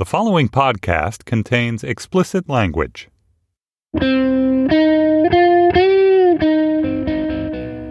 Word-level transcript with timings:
The 0.00 0.06
following 0.06 0.48
podcast 0.48 1.26
contains 1.26 1.84
explicit 1.84 2.48
language. 2.48 3.10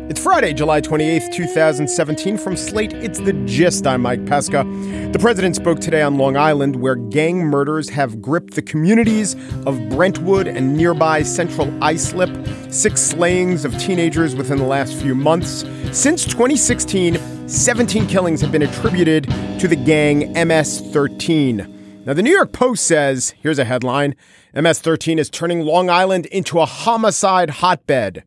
It's 0.09 0.19
Friday, 0.19 0.53
July 0.53 0.81
28th, 0.81 1.31
2017. 1.31 2.39
From 2.39 2.57
Slate, 2.57 2.93
it's 2.93 3.19
The 3.19 3.33
Gist. 3.45 3.85
I'm 3.85 4.01
Mike 4.01 4.25
Pesca. 4.25 4.63
The 5.11 5.19
president 5.19 5.55
spoke 5.55 5.81
today 5.81 6.01
on 6.01 6.17
Long 6.17 6.35
Island, 6.35 6.77
where 6.77 6.95
gang 6.95 7.45
murders 7.45 7.89
have 7.89 8.19
gripped 8.19 8.55
the 8.55 8.63
communities 8.63 9.35
of 9.67 9.79
Brentwood 9.89 10.47
and 10.47 10.75
nearby 10.75 11.21
Central 11.21 11.71
Islip. 11.83 12.31
Six 12.71 13.01
slayings 13.01 13.65
of 13.65 13.77
teenagers 13.77 14.35
within 14.35 14.57
the 14.57 14.65
last 14.65 14.95
few 14.95 15.13
months. 15.13 15.63
Since 15.91 16.25
2016, 16.25 17.47
17 17.47 18.07
killings 18.07 18.41
have 18.41 18.51
been 18.51 18.63
attributed 18.63 19.25
to 19.59 19.67
the 19.67 19.75
gang 19.75 20.33
MS 20.33 20.81
13. 20.91 21.75
Now, 22.05 22.13
the 22.13 22.23
New 22.23 22.31
York 22.31 22.53
Post 22.53 22.87
says 22.87 23.33
here's 23.41 23.59
a 23.59 23.65
headline 23.65 24.15
MS 24.55 24.79
13 24.79 25.19
is 25.19 25.29
turning 25.29 25.61
Long 25.61 25.89
Island 25.89 26.25
into 26.27 26.59
a 26.59 26.65
homicide 26.65 27.49
hotbed. 27.49 28.23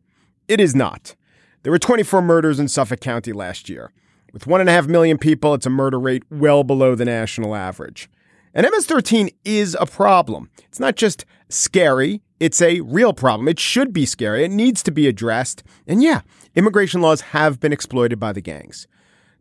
It 0.47 0.61
is 0.61 0.75
not. 0.75 1.15
There 1.63 1.71
were 1.71 1.79
24 1.79 2.21
murders 2.21 2.59
in 2.59 2.67
Suffolk 2.67 2.99
County 2.99 3.33
last 3.33 3.69
year. 3.69 3.91
With 4.31 4.47
one 4.47 4.61
and 4.61 4.69
a 4.69 4.73
half 4.73 4.87
million 4.87 5.17
people, 5.17 5.53
it's 5.53 5.65
a 5.65 5.71
murder 5.71 5.99
rate 5.99 6.23
well 6.29 6.63
below 6.63 6.95
the 6.95 7.05
national 7.05 7.55
average. 7.55 8.09
And 8.53 8.67
MS 8.69 8.85
13 8.85 9.31
is 9.43 9.75
a 9.79 9.87
problem. 9.87 10.49
It's 10.65 10.79
not 10.79 10.95
just 10.95 11.25
scary, 11.49 12.21
it's 12.39 12.61
a 12.61 12.81
real 12.81 13.13
problem. 13.13 13.47
It 13.47 13.59
should 13.59 13.91
be 13.91 14.05
scary, 14.05 14.43
it 14.43 14.51
needs 14.51 14.83
to 14.83 14.91
be 14.91 15.07
addressed. 15.07 15.63
And 15.87 16.03
yeah, 16.03 16.21
immigration 16.55 17.01
laws 17.01 17.21
have 17.21 17.59
been 17.59 17.73
exploited 17.73 18.19
by 18.19 18.33
the 18.33 18.41
gangs. 18.41 18.87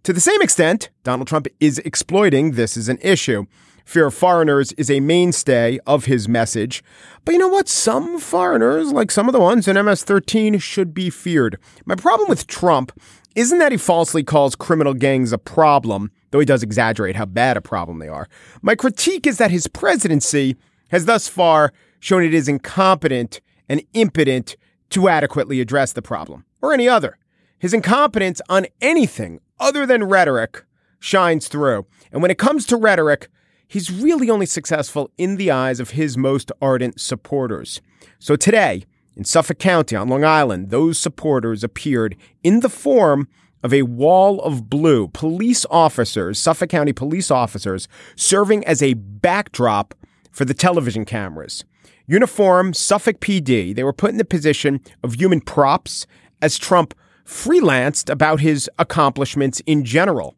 To 0.04 0.12
the 0.12 0.20
same 0.20 0.40
extent, 0.42 0.90
Donald 1.04 1.28
Trump 1.28 1.46
is 1.60 1.78
exploiting 1.80 2.52
this 2.52 2.76
as 2.76 2.88
an 2.88 2.98
issue. 3.02 3.44
Fear 3.84 4.06
of 4.06 4.14
foreigners 4.14 4.72
is 4.72 4.90
a 4.90 5.00
mainstay 5.00 5.78
of 5.86 6.06
his 6.06 6.28
message. 6.28 6.82
But 7.24 7.32
you 7.32 7.38
know 7.38 7.48
what? 7.48 7.68
Some 7.68 8.18
foreigners, 8.18 8.92
like 8.92 9.10
some 9.10 9.28
of 9.28 9.32
the 9.32 9.40
ones 9.40 9.68
in 9.68 9.82
MS 9.84 10.04
13, 10.04 10.58
should 10.58 10.94
be 10.94 11.10
feared. 11.10 11.58
My 11.84 11.94
problem 11.94 12.28
with 12.28 12.46
Trump 12.46 12.92
isn't 13.34 13.58
that 13.58 13.72
he 13.72 13.78
falsely 13.78 14.22
calls 14.22 14.54
criminal 14.54 14.94
gangs 14.94 15.32
a 15.32 15.38
problem, 15.38 16.10
though 16.30 16.40
he 16.40 16.46
does 16.46 16.62
exaggerate 16.62 17.16
how 17.16 17.24
bad 17.24 17.56
a 17.56 17.62
problem 17.62 17.98
they 17.98 18.08
are. 18.08 18.28
My 18.60 18.74
critique 18.74 19.26
is 19.26 19.38
that 19.38 19.50
his 19.50 19.66
presidency 19.66 20.56
has 20.90 21.06
thus 21.06 21.28
far 21.28 21.72
shown 22.00 22.22
it 22.22 22.34
is 22.34 22.48
incompetent 22.48 23.40
and 23.68 23.82
impotent 23.94 24.56
to 24.90 25.08
adequately 25.08 25.60
address 25.60 25.92
the 25.92 26.02
problem, 26.02 26.44
or 26.60 26.72
any 26.72 26.88
other. 26.88 27.18
His 27.58 27.72
incompetence 27.72 28.42
on 28.48 28.66
anything 28.80 29.40
other 29.58 29.86
than 29.86 30.04
rhetoric 30.04 30.64
shines 30.98 31.48
through. 31.48 31.86
And 32.10 32.20
when 32.20 32.30
it 32.30 32.38
comes 32.38 32.66
to 32.66 32.76
rhetoric, 32.76 33.28
he's 33.72 33.90
really 33.90 34.28
only 34.28 34.44
successful 34.44 35.10
in 35.16 35.36
the 35.36 35.50
eyes 35.50 35.80
of 35.80 35.90
his 35.90 36.18
most 36.18 36.52
ardent 36.60 37.00
supporters. 37.00 37.80
So 38.18 38.36
today, 38.36 38.84
in 39.16 39.24
Suffolk 39.24 39.58
County 39.58 39.96
on 39.96 40.08
Long 40.08 40.24
Island, 40.24 40.68
those 40.68 40.98
supporters 40.98 41.64
appeared 41.64 42.14
in 42.42 42.60
the 42.60 42.68
form 42.68 43.28
of 43.62 43.72
a 43.72 43.82
wall 43.82 44.42
of 44.42 44.68
blue, 44.68 45.08
police 45.08 45.64
officers, 45.70 46.38
Suffolk 46.38 46.68
County 46.68 46.92
police 46.92 47.30
officers, 47.30 47.88
serving 48.14 48.62
as 48.66 48.82
a 48.82 48.92
backdrop 48.92 49.94
for 50.30 50.44
the 50.44 50.54
television 50.54 51.06
cameras. 51.06 51.64
Uniform 52.06 52.74
Suffolk 52.74 53.20
PD, 53.20 53.74
they 53.74 53.84
were 53.84 53.92
put 53.94 54.10
in 54.10 54.18
the 54.18 54.24
position 54.24 54.80
of 55.02 55.14
human 55.14 55.40
props 55.40 56.06
as 56.42 56.58
Trump 56.58 56.92
freelanced 57.24 58.10
about 58.10 58.40
his 58.40 58.68
accomplishments 58.78 59.60
in 59.60 59.82
general. 59.82 60.34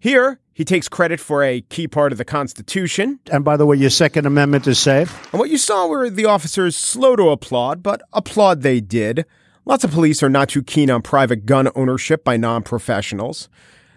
Here, 0.00 0.40
he 0.54 0.64
takes 0.64 0.88
credit 0.88 1.18
for 1.18 1.42
a 1.42 1.62
key 1.62 1.88
part 1.88 2.12
of 2.12 2.18
the 2.18 2.24
Constitution. 2.24 3.20
And 3.30 3.44
by 3.44 3.56
the 3.56 3.66
way, 3.66 3.76
your 3.76 3.90
Second 3.90 4.26
Amendment 4.26 4.66
is 4.66 4.78
safe. 4.78 5.32
And 5.32 5.40
what 5.40 5.50
you 5.50 5.58
saw 5.58 5.86
were 5.86 6.10
the 6.10 6.26
officers 6.26 6.76
slow 6.76 7.16
to 7.16 7.30
applaud, 7.30 7.82
but 7.82 8.02
applaud 8.12 8.62
they 8.62 8.80
did. 8.80 9.24
Lots 9.64 9.84
of 9.84 9.92
police 9.92 10.22
are 10.22 10.28
not 10.28 10.48
too 10.48 10.62
keen 10.62 10.90
on 10.90 11.02
private 11.02 11.46
gun 11.46 11.68
ownership 11.74 12.24
by 12.24 12.36
non 12.36 12.62
professionals. 12.62 13.48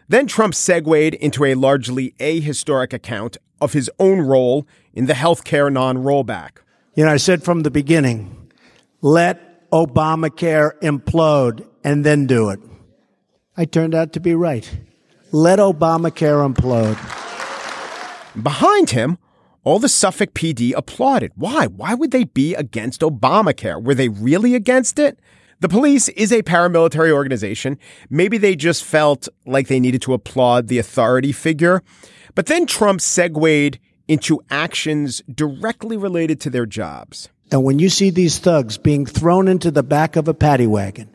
Then 0.08 0.28
Trump 0.28 0.54
segued 0.54 1.16
into 1.16 1.44
a 1.44 1.56
largely 1.56 2.12
ahistoric 2.20 2.94
account 2.94 3.38
of 3.60 3.74
his 3.74 3.90
own 4.00 4.22
role 4.22 4.68
in 4.94 5.08
the 5.08 5.14
healthcare 5.14 5.72
non 5.72 5.98
rollback. 5.98 6.58
You 6.94 7.06
know, 7.06 7.12
I 7.12 7.18
said 7.18 7.44
from 7.44 7.62
the 7.62 7.72
beginning, 7.72 8.52
let 9.02 9.70
Obamacare 9.72 10.80
implode 10.82 11.68
and 11.84 12.06
then 12.06 12.28
do 12.28 12.50
it. 12.50 12.60
I 13.58 13.66
turned 13.66 13.96
out 13.96 14.14
to 14.14 14.20
be 14.20 14.36
right. 14.36 14.70
Let 15.36 15.60
Obamacare 15.60 16.50
implode. 16.50 16.96
Behind 18.42 18.92
him, 18.92 19.18
all 19.66 19.80
the 19.80 19.90
Suffolk 19.90 20.34
PD 20.34 20.72
applauded. 20.74 21.34
Why? 21.36 21.68
Why 21.68 21.94
would 21.94 22.12
they 22.12 22.24
be 22.24 22.56
against 22.56 23.02
Obamacare? 23.02 23.84
Were 23.84 23.96
they 23.96 24.08
really 24.08 24.56
against 24.56 24.98
it? 24.98 25.20
The 25.60 25.68
police 25.68 26.08
is 26.08 26.32
a 26.32 26.42
paramilitary 26.42 27.12
organization. 27.12 27.78
Maybe 28.10 28.38
they 28.38 28.56
just 28.56 28.86
felt 28.86 29.28
like 29.46 29.68
they 29.68 29.82
needed 29.82 30.02
to 30.04 30.14
applaud 30.14 30.70
the 30.70 30.80
authority 30.80 31.34
figure. 31.34 31.84
But 32.34 32.46
then 32.46 32.66
Trump 32.66 33.02
segued 33.02 33.78
into 34.08 34.42
actions 34.50 35.22
directly 35.30 35.98
related 35.98 36.40
to 36.40 36.50
their 36.50 36.66
jobs. 36.66 37.28
And 37.52 37.66
when 37.66 37.78
you 37.78 37.90
see 37.90 38.10
these 38.10 38.40
thugs 38.40 38.78
being 38.78 39.06
thrown 39.06 39.50
into 39.50 39.70
the 39.70 39.84
back 39.84 40.16
of 40.16 40.30
a 40.30 40.34
paddy 40.34 40.66
wagon, 40.66 41.14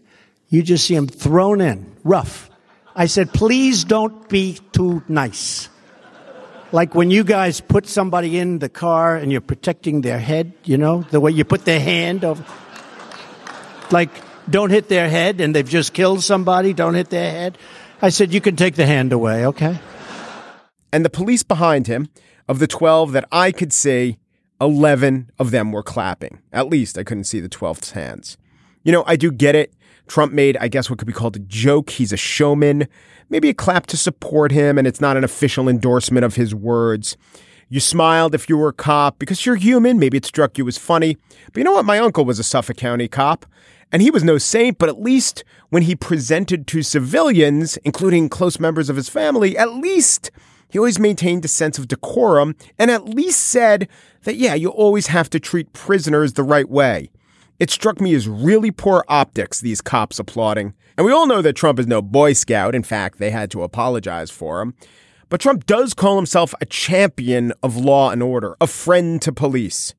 you 0.51 0.63
just 0.63 0.85
see 0.85 0.95
them 0.95 1.09
thrown 1.09 1.63
in, 1.63 1.97
rough, 2.05 2.50
I 2.95 3.07
said, 3.07 3.33
please 3.33 3.85
don't 3.85 4.29
be 4.29 4.59
too 4.73 5.03
nice. 5.09 5.69
Like 6.73 6.95
when 6.95 7.11
you 7.11 7.25
guys 7.25 7.61
put 7.61 7.87
somebody 7.87 8.39
in 8.39 8.59
the 8.59 8.69
car 8.69 9.17
and 9.17 9.33
you're 9.33 9.41
protecting 9.41 10.03
their 10.03 10.19
head, 10.19 10.53
you 10.65 10.79
know, 10.79 11.03
the 11.11 11.21
way 11.21 11.31
you 11.33 11.45
put 11.45 11.65
their 11.65 11.81
hand 11.81 12.25
over. 12.25 12.45
Like, 13.91 14.11
don't 14.49 14.71
hit 14.71 14.89
their 14.89 15.09
head 15.09 15.41
and 15.41 15.55
they've 15.55 15.69
just 15.69 15.93
killed 15.93 16.23
somebody, 16.23 16.73
don't 16.73 16.95
hit 16.95 17.11
their 17.11 17.31
head. 17.31 17.59
I 18.03 18.09
said, 18.11 18.33
you 18.33 18.41
can 18.41 18.57
take 18.57 18.77
the 18.77 18.87
hand 18.87 19.13
away, 19.13 19.47
okay? 19.47 19.79
And 20.93 21.05
the 21.05 21.11
police 21.11 21.43
behind 21.43 21.87
him, 21.87 22.09
of 22.49 22.59
the 22.59 22.67
12 22.67 23.13
that 23.13 23.29
I 23.31 23.53
could 23.53 23.73
see, 23.73 24.19
11 24.61 25.31
of 25.39 25.53
them 25.53 25.71
were 25.71 25.85
clapping. 25.85 26.41
At 26.53 26.69
least 26.69 26.99
I 26.99 27.05
couldn't 27.05 27.25
see 27.25 27.39
the 27.39 27.49
12th 27.49 27.93
hands. 27.93 28.37
You 28.83 28.91
know, 28.91 29.05
I 29.07 29.15
do 29.15 29.31
get 29.31 29.55
it. 29.55 29.73
Trump 30.11 30.33
made, 30.33 30.57
I 30.57 30.67
guess, 30.67 30.91
what 30.91 30.99
could 30.99 31.07
be 31.07 31.13
called 31.13 31.37
a 31.37 31.41
joke. 31.41 31.91
He's 31.91 32.13
a 32.13 32.17
showman. 32.17 32.89
Maybe 33.29 33.49
a 33.49 33.55
clap 33.55 33.87
to 33.87 33.97
support 33.97 34.51
him, 34.51 34.77
and 34.77 34.85
it's 34.85 35.01
not 35.01 35.17
an 35.17 35.23
official 35.23 35.69
endorsement 35.69 36.25
of 36.25 36.35
his 36.35 36.53
words. 36.53 37.17
You 37.69 37.79
smiled 37.79 38.35
if 38.35 38.49
you 38.49 38.59
were 38.59 38.71
a 38.71 38.73
cop 38.73 39.21
because 39.21 39.47
you're 39.47 39.55
human. 39.55 40.01
Maybe 40.01 40.17
it 40.17 40.27
struck 40.27 40.59
you 40.59 40.67
as 40.67 40.77
funny. 40.77 41.17
But 41.47 41.59
you 41.59 41.63
know 41.63 41.75
what? 41.75 41.85
My 41.85 42.01
uncle 42.01 42.25
was 42.25 42.41
a 42.41 42.45
Suffolk 42.45 42.77
County 42.77 43.07
cop, 43.07 43.47
and 43.93 44.03
he 44.03 44.11
was 44.11 44.25
no 44.25 44.37
saint, 44.37 44.79
but 44.79 44.89
at 44.89 45.01
least 45.01 45.45
when 45.69 45.85
he 45.85 45.95
presented 45.95 46.67
to 46.67 46.83
civilians, 46.83 47.77
including 47.85 48.29
close 48.29 48.59
members 48.59 48.91
of 48.91 48.97
his 48.97 49.09
family, 49.09 49.57
at 49.57 49.75
least 49.75 50.33
he 50.69 50.79
always 50.79 50.99
maintained 50.99 51.45
a 51.45 51.49
sense 51.49 51.79
of 51.79 51.87
decorum 51.87 52.57
and 52.81 52.91
at 52.91 53.09
least 53.09 53.43
said 53.43 53.89
that, 54.25 54.35
yeah, 54.35 54.55
you 54.55 54.71
always 54.71 55.07
have 55.07 55.31
to 55.31 55.39
treat 55.39 55.73
prisoners 55.73 56.33
the 56.33 56.43
right 56.43 56.69
way. 56.69 57.11
It 57.61 57.71
struck 57.71 58.01
me 58.01 58.15
as 58.15 58.27
really 58.27 58.71
poor 58.71 59.05
optics, 59.07 59.61
these 59.61 59.83
cops 59.83 60.19
applauding. 60.19 60.73
And 60.97 61.05
we 61.05 61.13
all 61.13 61.27
know 61.27 61.43
that 61.43 61.53
Trump 61.53 61.79
is 61.79 61.87
no 61.87 62.01
Boy 62.01 62.33
Scout. 62.33 62.75
In 62.75 62.83
fact, 62.83 63.19
they 63.19 63.31
had 63.31 63.51
to 63.51 63.63
apologize 63.63 64.31
for 64.31 64.63
him. 64.63 64.75
But 65.29 65.43
Trump 65.43 65.67
does 65.67 65.93
call 65.93 66.17
himself 66.17 66.55
a 66.63 66.67
champion 66.67 67.53
of 67.63 67.77
law 67.77 68.11
and 68.11 68.23
order, 68.23 68.57
a 68.63 68.67
friend 68.67 69.21
to 69.21 69.31
police. 69.31 69.95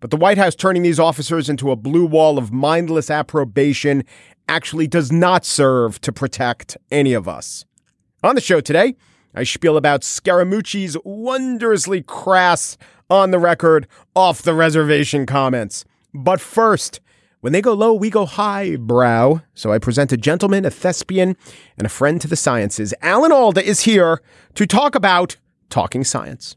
But 0.00 0.10
the 0.10 0.16
White 0.16 0.38
House 0.38 0.54
turning 0.54 0.82
these 0.82 0.98
officers 0.98 1.50
into 1.50 1.70
a 1.70 1.76
blue 1.76 2.06
wall 2.06 2.38
of 2.38 2.52
mindless 2.52 3.10
approbation 3.10 4.04
actually 4.48 4.86
does 4.86 5.12
not 5.12 5.44
serve 5.44 6.00
to 6.00 6.12
protect 6.12 6.78
any 6.90 7.12
of 7.12 7.28
us. 7.28 7.66
On 8.22 8.34
the 8.34 8.40
show 8.40 8.62
today, 8.62 8.96
I 9.34 9.44
spiel 9.44 9.76
about 9.76 10.00
Scaramucci's 10.00 10.96
wondrously 11.04 12.00
crass, 12.00 12.78
on 13.10 13.30
the 13.30 13.38
record, 13.38 13.86
off 14.16 14.40
the 14.40 14.54
reservation 14.54 15.26
comments. 15.26 15.84
But 16.14 16.40
first, 16.40 17.00
when 17.40 17.52
they 17.52 17.60
go 17.60 17.74
low, 17.74 17.92
we 17.92 18.08
go 18.08 18.24
high, 18.24 18.76
brow. 18.76 19.42
So 19.52 19.72
I 19.72 19.78
present 19.78 20.12
a 20.12 20.16
gentleman, 20.16 20.64
a 20.64 20.70
thespian, 20.70 21.36
and 21.76 21.84
a 21.84 21.90
friend 21.90 22.20
to 22.20 22.28
the 22.28 22.36
sciences. 22.36 22.94
Alan 23.02 23.32
Alda 23.32 23.62
is 23.62 23.80
here 23.80 24.22
to 24.54 24.66
talk 24.66 24.94
about 24.94 25.36
talking 25.68 26.04
science. 26.04 26.56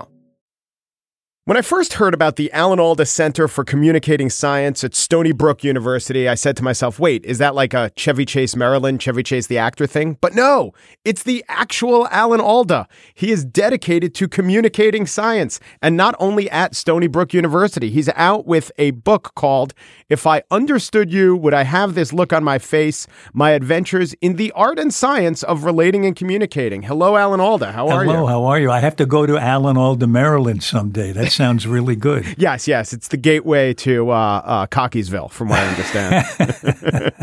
When 1.51 1.57
I 1.57 1.63
first 1.63 1.95
heard 1.95 2.13
about 2.13 2.37
the 2.37 2.49
Alan 2.53 2.79
Alda 2.79 3.05
Center 3.05 3.45
for 3.49 3.65
Communicating 3.65 4.29
Science 4.29 4.85
at 4.85 4.95
Stony 4.95 5.33
Brook 5.33 5.65
University, 5.65 6.29
I 6.29 6.35
said 6.35 6.55
to 6.55 6.63
myself, 6.63 6.97
wait, 6.97 7.25
is 7.25 7.39
that 7.39 7.55
like 7.55 7.73
a 7.73 7.91
Chevy 7.97 8.23
Chase 8.23 8.55
Maryland, 8.55 9.01
Chevy 9.01 9.21
Chase 9.21 9.47
the 9.47 9.57
actor 9.57 9.85
thing? 9.85 10.17
But 10.21 10.33
no, 10.33 10.71
it's 11.03 11.23
the 11.23 11.43
actual 11.49 12.07
Alan 12.07 12.39
Alda. 12.39 12.87
He 13.13 13.31
is 13.31 13.43
dedicated 13.43 14.15
to 14.15 14.29
communicating 14.29 15.05
science, 15.05 15.59
and 15.81 15.97
not 15.97 16.15
only 16.19 16.49
at 16.51 16.73
Stony 16.73 17.07
Brook 17.07 17.33
University. 17.33 17.89
He's 17.89 18.07
out 18.15 18.47
with 18.47 18.71
a 18.77 18.91
book 18.91 19.33
called 19.35 19.73
If 20.07 20.25
I 20.25 20.43
Understood 20.51 21.11
You, 21.11 21.35
Would 21.35 21.53
I 21.53 21.63
Have 21.63 21.95
This 21.95 22.13
Look 22.13 22.31
on 22.31 22.45
My 22.45 22.59
Face? 22.59 23.07
My 23.33 23.51
Adventures 23.51 24.13
in 24.21 24.37
the 24.37 24.53
Art 24.53 24.79
and 24.79 24.93
Science 24.93 25.43
of 25.43 25.65
Relating 25.65 26.05
and 26.05 26.15
Communicating. 26.15 26.83
Hello, 26.83 27.17
Alan 27.17 27.41
Alda. 27.41 27.73
How 27.73 27.89
are 27.89 28.03
Hello, 28.03 28.03
you? 28.03 28.09
Hello, 28.19 28.27
how 28.27 28.45
are 28.45 28.57
you? 28.57 28.71
I 28.71 28.79
have 28.79 28.95
to 28.95 29.05
go 29.05 29.25
to 29.25 29.37
Alan 29.37 29.75
Alda, 29.75 30.07
Maryland 30.07 30.63
someday. 30.63 31.11
That's 31.11 31.40
sounds 31.41 31.65
really 31.65 31.95
good. 31.95 32.35
Yes, 32.37 32.67
yes. 32.67 32.93
It's 32.93 33.07
the 33.07 33.17
gateway 33.17 33.73
to 33.73 34.11
uh, 34.11 34.41
uh, 34.45 34.67
Cockeysville, 34.67 35.31
from 35.31 35.49
what 35.49 35.57
I 35.57 35.67
understand. 35.69 37.15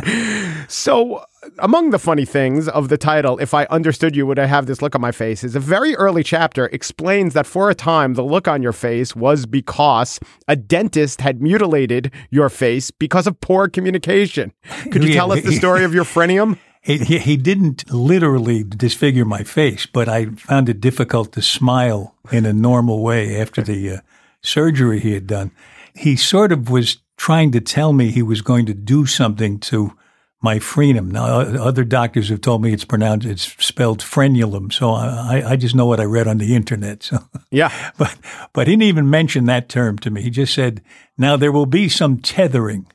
so, 0.69 1.25
among 1.61 1.91
the 1.91 2.01
funny 2.01 2.25
things 2.25 2.69
of 2.69 2.89
the 2.89 2.99
title, 2.99 3.39
If 3.39 3.55
I 3.55 3.67
Understood 3.67 4.17
You, 4.17 4.27
Would 4.27 4.41
I 4.41 4.47
Have 4.47 4.67
This 4.67 4.83
Look 4.83 4.97
on 4.97 5.01
My 5.01 5.13
Face, 5.13 5.45
is 5.45 5.55
a 5.55 5.61
very 5.61 5.95
early 5.95 6.25
chapter 6.25 6.67
explains 6.67 7.33
that 7.35 7.47
for 7.47 7.71
a 7.71 7.77
time, 7.77 8.15
the 8.15 8.25
look 8.25 8.49
on 8.49 8.61
your 8.61 8.73
face 8.73 9.15
was 9.15 9.47
because 9.47 10.19
a 10.49 10.57
dentist 10.57 11.21
had 11.21 11.41
mutilated 11.41 12.11
your 12.31 12.49
face 12.49 12.91
because 12.91 13.29
of 13.29 13.41
poor 13.41 13.69
communication. 13.69 14.53
Could 14.91 15.05
you 15.05 15.15
tell 15.15 15.31
us 15.31 15.45
the 15.45 15.53
story 15.53 15.85
of 15.85 15.95
your 15.95 16.05
frenium? 16.05 16.59
He, 16.89 16.97
he, 16.97 17.19
he 17.19 17.37
didn't 17.37 17.93
literally 17.93 18.65
disfigure 18.65 19.27
my 19.27 19.43
face, 19.43 19.85
but 19.85 20.09
I 20.09 20.25
found 20.25 20.71
it 20.71 20.81
difficult 20.81 21.33
to 21.33 21.43
smile 21.43 22.15
in 22.33 22.47
a 22.47 22.53
normal 22.55 23.03
way 23.03 23.39
after 23.39 23.61
the 23.61 23.91
uh, 23.91 24.01
surgery 24.43 24.99
he 24.99 25.13
had 25.13 25.27
done. 25.27 25.51
He 25.95 26.17
sort 26.17 26.51
of 26.51 26.71
was 26.71 26.97
trying 27.19 27.53
to 27.53 27.61
tell 27.61 27.93
me 27.93 28.11
he 28.11 28.23
was 28.23 28.41
going 28.41 28.65
to 28.65 28.73
do 28.73 29.05
something 29.05 29.59
to 29.59 29.93
my 30.41 30.59
frenum. 30.59 31.13
Now, 31.13 31.41
other 31.41 31.85
doctors 31.85 32.31
have 32.31 32.41
told 32.41 32.63
me 32.63 32.73
it's 32.73 32.87
pronounced, 32.87 33.27
it's 33.27 33.53
spelled 33.63 34.01
frenulum. 34.01 34.73
So 34.73 34.93
I, 34.93 35.43
I 35.45 35.57
just 35.57 35.75
know 35.75 35.85
what 35.85 36.01
I 36.01 36.05
read 36.05 36.27
on 36.27 36.39
the 36.39 36.57
internet. 36.57 37.03
So, 37.03 37.19
Yeah. 37.51 37.93
but, 37.99 38.17
but 38.55 38.67
he 38.67 38.73
didn't 38.73 38.85
even 38.85 39.11
mention 39.11 39.45
that 39.45 39.69
term 39.69 39.99
to 39.99 40.11
me. 40.11 40.23
He 40.23 40.31
just 40.31 40.55
said, 40.55 40.81
now 41.19 41.37
there 41.37 41.53
will 41.53 41.67
be 41.67 41.91
some 41.91 42.17
tethering. 42.17 42.87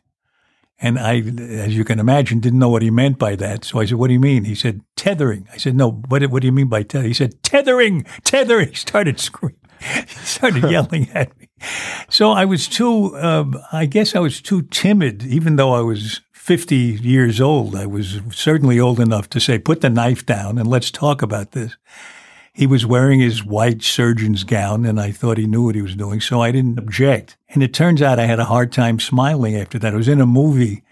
And 0.80 1.00
I, 1.00 1.20
as 1.20 1.76
you 1.76 1.86
can 1.86 2.00
imagine, 2.00 2.40
didn't 2.40 2.60
know 2.60 2.70
what 2.70 2.82
he 2.82 2.90
meant 2.90 3.18
by 3.18 3.36
that. 3.36 3.64
So 3.64 3.80
I 3.80 3.86
said, 3.86 3.98
what 3.98 4.08
do 4.08 4.14
you 4.14 4.20
mean? 4.20 4.44
He 4.44 4.56
said, 4.56 4.82
tethering. 4.96 5.48
I 5.54 5.58
said, 5.58 5.76
no, 5.76 5.92
what, 6.08 6.24
what 6.30 6.42
do 6.42 6.48
you 6.48 6.52
mean 6.52 6.68
by 6.68 6.84
tethering? 6.84 7.10
He 7.10 7.14
said, 7.14 7.42
tethering, 7.44 8.06
tethering. 8.24 8.70
He 8.74 8.76
started 8.76 9.20
screaming. 9.20 9.58
He 9.80 10.26
started 10.26 10.64
yelling 10.72 11.10
at 11.12 11.38
me. 11.40 11.50
So 12.10 12.32
I 12.32 12.46
was 12.46 12.68
too, 12.68 13.16
um, 13.18 13.60
I 13.72 13.86
guess 13.86 14.16
I 14.16 14.20
was 14.20 14.42
too 14.42 14.64
timid, 14.64 15.24
even 15.24 15.56
though 15.56 15.74
I 15.74 15.82
was 15.82 16.22
50 16.34 16.76
years 16.76 17.40
old. 17.40 17.76
I 17.76 17.86
was 17.86 18.20
certainly 18.32 18.80
old 18.80 19.00
enough 19.00 19.30
to 19.30 19.40
say, 19.40 19.58
put 19.60 19.82
the 19.82 19.90
knife 19.90 20.26
down 20.26 20.58
and 20.58 20.68
let's 20.68 20.92
talk 20.92 21.22
about 21.22 21.52
this. 21.52 21.78
He 22.54 22.68
was 22.68 22.86
wearing 22.86 23.20
his 23.20 23.44
white 23.44 23.82
surgeon's 23.82 24.44
gown, 24.44 24.86
and 24.86 25.00
I 25.00 25.12
thought 25.12 25.40
he 25.40 25.48
knew 25.48 25.64
what 25.64 25.76
he 25.76 25.82
was 25.82 25.96
doing, 25.96 26.22
so 26.22 26.42
I 26.42 26.52
didn't 26.52 26.78
object. 26.78 27.36
And 27.50 27.64
it 27.64 27.74
turns 27.74 28.00
out 28.00 28.20
I 28.20 28.26
had 28.26 28.40
a 28.40 28.46
hard 28.46 28.72
time 28.72 29.00
smiling 29.00 29.56
after 29.56 29.80
that. 29.80 29.94
I 29.94 29.98
was 29.98 30.08
in 30.08 30.22
a 30.22 30.28
movie, 30.28 30.84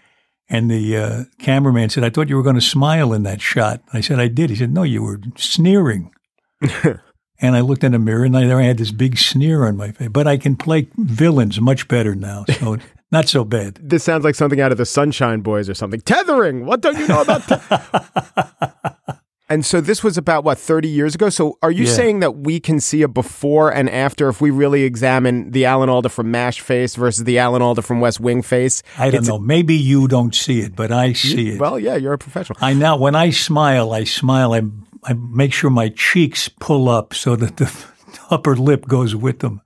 and 0.48 0.68
the 0.68 0.96
uh, 0.96 1.24
cameraman 1.38 1.88
said, 1.90 2.02
I 2.02 2.10
thought 2.10 2.28
you 2.28 2.36
were 2.36 2.42
going 2.42 2.56
to 2.56 2.60
smile 2.60 3.12
in 3.12 3.22
that 3.22 3.40
shot. 3.40 3.80
I 3.92 4.00
said, 4.00 4.18
I 4.18 4.26
did. 4.26 4.50
He 4.50 4.56
said, 4.56 4.74
No, 4.74 4.82
you 4.82 5.04
were 5.04 5.20
sneering. 5.36 6.12
and 6.82 7.56
I 7.56 7.60
looked 7.60 7.84
in 7.84 7.92
the 7.92 7.98
mirror, 8.00 8.24
and 8.24 8.36
I, 8.36 8.44
there 8.44 8.58
I 8.58 8.64
had 8.64 8.78
this 8.78 8.90
big 8.90 9.16
sneer 9.16 9.64
on 9.64 9.76
my 9.76 9.92
face. 9.92 10.08
But 10.08 10.26
I 10.26 10.38
can 10.38 10.56
play 10.56 10.88
villains 10.96 11.60
much 11.60 11.86
better 11.86 12.16
now, 12.16 12.44
so 12.58 12.78
not 13.12 13.28
so 13.28 13.44
bad. 13.44 13.78
This 13.80 14.02
sounds 14.02 14.24
like 14.24 14.34
something 14.34 14.60
out 14.60 14.72
of 14.72 14.78
the 14.78 14.86
Sunshine 14.86 15.42
Boys 15.42 15.68
or 15.68 15.74
something. 15.74 16.00
Tethering. 16.00 16.66
What 16.66 16.80
don't 16.80 16.98
you 16.98 17.06
know 17.06 17.22
about? 17.22 17.46
te- 17.46 19.11
and 19.52 19.64
so 19.66 19.80
this 19.80 20.02
was 20.02 20.16
about 20.16 20.44
what 20.44 20.58
30 20.58 20.88
years 20.88 21.14
ago. 21.14 21.28
So 21.28 21.58
are 21.62 21.70
you 21.70 21.84
Yeah. 21.84 21.92
saying 21.92 22.20
that 22.20 22.36
we 22.38 22.58
can 22.60 22.80
see 22.80 23.02
a 23.02 23.08
before 23.08 23.70
and 23.72 23.88
after 23.90 24.28
if 24.28 24.40
we 24.40 24.50
really 24.50 24.82
examine 24.84 25.50
the 25.50 25.64
Alan 25.66 25.88
Alda 25.88 26.08
from 26.08 26.30
MASH 26.30 26.60
face 26.60 26.94
versus 26.96 27.24
the 27.24 27.38
Alan 27.38 27.60
Alda 27.62 27.82
from 27.82 28.00
West 28.00 28.18
Wing 28.20 28.42
face? 28.42 28.82
I 28.98 29.10
don't 29.10 29.26
know. 29.26 29.38
Maybe 29.38 29.74
you 29.74 30.08
don't 30.08 30.34
see 30.34 30.60
it, 30.60 30.74
but 30.74 30.90
I 30.90 31.12
see 31.12 31.50
it. 31.50 31.60
Well, 31.60 31.78
yeah, 31.78 31.96
you're 31.96 32.14
a 32.14 32.18
professional. 32.18 32.58
I 32.62 32.72
now, 32.74 32.96
when 32.96 33.14
I 33.14 33.30
smile, 33.30 33.92
I 33.92 34.04
smile. 34.04 34.54
I, 34.54 34.62
I 35.04 35.12
make 35.14 35.52
sure 35.52 35.70
my 35.70 35.90
cheeks 35.90 36.48
pull 36.48 36.88
up 36.88 37.12
so 37.14 37.36
that 37.36 37.56
the 37.58 37.70
upper 38.30 38.56
lip 38.56 38.86
goes 38.88 39.14
with 39.14 39.38
them. 39.40 39.60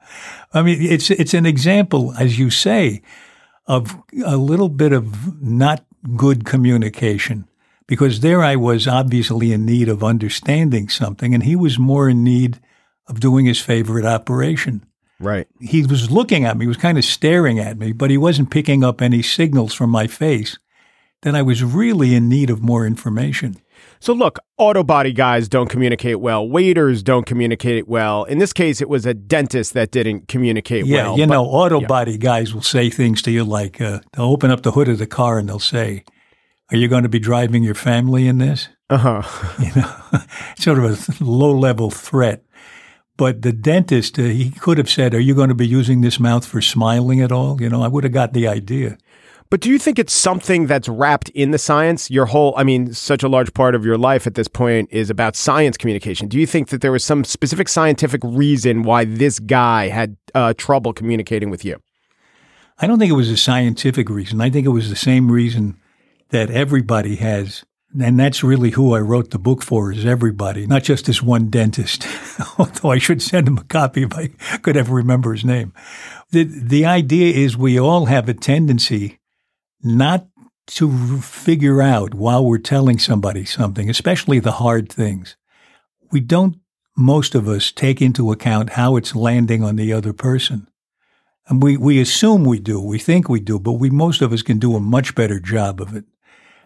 I 0.55 0.63
mean, 0.63 0.79
it's 0.81 1.11
it's 1.11 1.35
an 1.35 1.47
example, 1.47 2.13
as 2.19 2.39
you 2.39 2.51
say, 2.51 3.03
of 3.67 3.95
a 4.25 4.37
little 4.37 4.69
bit 4.69 4.93
of 4.93 5.41
not 5.43 5.85
good 6.17 6.45
communication. 6.45 7.47
Because 7.89 8.21
there 8.21 8.43
I 8.43 8.57
was 8.57 8.89
obviously 8.89 9.53
in 9.53 9.65
need 9.65 9.89
of 9.89 10.03
understanding 10.03 10.89
something, 10.89 11.35
and 11.35 11.43
he 11.45 11.55
was 11.57 11.79
more 11.79 12.09
in 12.09 12.25
need 12.25 12.59
of 13.09 13.21
doing 13.21 13.47
his 13.47 13.61
favorite 13.61 14.05
operation 14.05 14.85
Right. 15.21 15.47
he 15.61 15.83
was 15.87 16.11
looking 16.11 16.45
at 16.45 16.57
me, 16.59 16.65
he 16.65 16.69
was 16.69 16.77
kind 16.77 16.99
of 16.99 17.05
staring 17.05 17.59
at 17.61 17.79
me, 17.79 17.93
but 17.93 18.11
he 18.11 18.19
wasn't 18.19 18.51
picking 18.51 18.83
up 18.85 19.01
any 19.01 19.23
signals 19.23 19.73
from 19.73 19.89
my 19.91 20.07
face 20.09 20.59
that 21.23 21.35
I 21.35 21.41
was 21.43 21.63
really 21.65 22.15
in 22.15 22.29
need 22.29 22.51
of 22.51 22.63
more 22.63 22.85
information. 22.87 23.57
So 24.01 24.13
look, 24.13 24.39
auto 24.59 24.83
body 24.83 25.13
guys 25.13 25.49
don't 25.49 25.71
communicate 25.71 26.21
well. 26.21 26.47
Waiters 26.47 27.03
don't 27.03 27.25
communicate 27.25 27.89
well. 27.89 28.25
In 28.25 28.39
this 28.39 28.53
case, 28.53 28.81
it 28.83 28.89
was 28.89 29.07
a 29.07 29.15
dentist 29.15 29.73
that 29.75 29.91
didn't 29.91 30.29
communicate 30.29 30.85
Yeah, 30.85 31.05
well. 31.05 31.19
you 31.19 31.27
but- 31.27 31.33
know, 31.35 31.45
auto 31.47 31.81
yeah. 31.81 31.87
body 31.87 32.19
guys 32.19 32.53
will 32.53 32.63
say 32.63 32.91
things 32.91 33.23
to 33.23 33.31
you 33.31 33.45
like, 33.45 33.81
uh, 33.81 34.01
they'll 34.13 34.27
open 34.27 34.51
up 34.51 34.63
the 34.63 34.73
hood 34.73 34.89
of 34.89 34.99
the 34.99 35.07
car 35.07 35.39
and 35.39 35.49
they'll 35.49 35.59
say, 35.59 36.05
Are 36.73 36.77
you 36.77 36.89
going 36.89 37.05
to 37.05 37.09
be 37.09 37.21
driving 37.21 37.63
your 37.63 37.75
family 37.75 38.27
in 38.27 38.39
this? 38.39 38.69
Uh-huh. 38.91 39.23
You 39.65 39.73
know, 39.81 40.21
sort 40.59 40.79
of 40.79 41.21
a 41.21 41.25
low 41.25 41.57
level 41.57 41.91
threat. 41.91 42.43
But 43.17 43.43
the 43.43 43.53
dentist, 43.53 44.19
uh, 44.19 44.25
he 44.25 44.51
could 44.51 44.77
have 44.79 44.91
said, 44.91 45.15
Are 45.15 45.21
you 45.21 45.35
going 45.35 45.49
to 45.49 45.55
be 45.55 45.67
using 45.67 46.01
this 46.01 46.21
mouth 46.21 46.45
for 46.45 46.61
smiling 46.61 47.21
at 47.21 47.33
all? 47.33 47.61
You 47.61 47.69
know, 47.69 47.83
I 47.83 47.89
would 47.89 48.05
have 48.05 48.13
got 48.13 48.33
the 48.33 48.47
idea. 48.47 48.99
But 49.49 49.61
do 49.61 49.71
you 49.71 49.79
think 49.79 49.99
it's 49.99 50.13
something 50.13 50.67
that's 50.67 50.89
wrapped 50.89 51.29
in 51.31 51.53
the 51.53 51.59
science? 51.59 52.11
Your 52.11 52.27
whole, 52.27 52.53
I 52.57 52.65
mean, 52.65 52.93
such 52.93 53.23
a 53.23 53.29
large 53.29 53.55
part 53.55 53.77
of 53.77 53.85
your 53.85 53.97
life 53.97 54.27
at 54.27 54.35
this 54.35 54.49
point 54.49 54.89
is 54.91 55.09
about 55.09 55.37
science 55.37 55.77
communication. 55.77 56.27
Do 56.27 56.39
you 56.39 56.47
think 56.47 56.69
that 56.71 56.81
there 56.81 56.91
was 56.91 57.05
some 57.05 57.23
specific 57.23 57.69
scientific 57.69 58.21
reason 58.25 58.83
why 58.83 59.05
this 59.05 59.39
guy 59.39 59.87
had 59.87 60.17
uh, 60.35 60.53
trouble 60.55 60.93
communicating 60.93 61.49
with 61.49 61.65
you? 61.65 61.81
I 62.81 62.89
don't 62.89 62.99
think 62.99 63.11
it 63.11 63.15
was 63.15 63.31
a 63.31 63.37
scientific 63.37 64.11
reason. 64.11 64.41
I 64.41 64.51
think 64.51 64.67
it 64.67 64.71
was 64.71 64.91
the 64.91 64.97
same 64.97 65.31
reason 65.31 65.79
that 66.31 66.51
everybody 66.51 67.17
has. 67.17 67.65
And 67.99 68.19
that's 68.19 68.43
really 68.43 68.71
who 68.71 68.95
I 68.95 69.01
wrote 69.01 69.31
the 69.31 69.39
book 69.39 69.63
for 69.63 69.93
is 69.93 70.05
everybody, 70.05 70.67
not 70.67 70.83
just 70.83 71.07
this 71.07 71.23
one 71.23 71.49
dentist. 71.49 72.07
Although 72.59 72.91
I 72.91 72.99
should 72.99 73.23
send 73.23 73.49
him 73.49 73.59
a 73.59 73.65
copy 73.65 74.03
if 74.03 74.15
I 74.15 74.29
could 74.59 74.77
ever 74.77 74.95
remember 74.95 75.33
his 75.33 75.45
name. 75.45 75.73
The, 76.31 76.45
the 76.45 76.85
idea 76.85 77.35
is 77.35 77.57
we 77.57 77.79
all 77.79 78.07
have 78.07 78.29
a 78.29 78.35
tendency 78.35 79.19
not 79.83 80.27
to 80.67 81.19
figure 81.21 81.81
out 81.81 82.15
while 82.15 82.45
we're 82.45 82.59
telling 82.59 82.99
somebody 82.99 83.45
something, 83.45 83.89
especially 83.89 84.41
the 84.41 84.53
hard 84.53 84.91
things. 84.91 85.37
We 86.11 86.21
don't, 86.21 86.57
most 86.97 87.35
of 87.35 87.49
us, 87.49 87.71
take 87.71 88.03
into 88.03 88.33
account 88.33 88.71
how 88.71 88.97
it's 88.97 89.15
landing 89.15 89.63
on 89.63 89.77
the 89.77 89.93
other 89.93 90.13
person. 90.13 90.67
And 91.49 91.63
we, 91.63 91.77
we 91.77 92.01
assume 92.01 92.45
we 92.45 92.59
do, 92.59 92.81
we 92.81 92.99
think 92.99 93.29
we 93.29 93.39
do, 93.39 93.61
but 93.61 93.75
we, 93.75 93.91
most 93.91 94.23
of 94.23 94.33
us 94.33 94.43
can 94.43 94.59
do 94.59 94.75
a 94.75 94.81
much 94.81 95.15
better 95.15 95.39
job 95.39 95.81
of 95.81 95.95
it. 95.95 96.05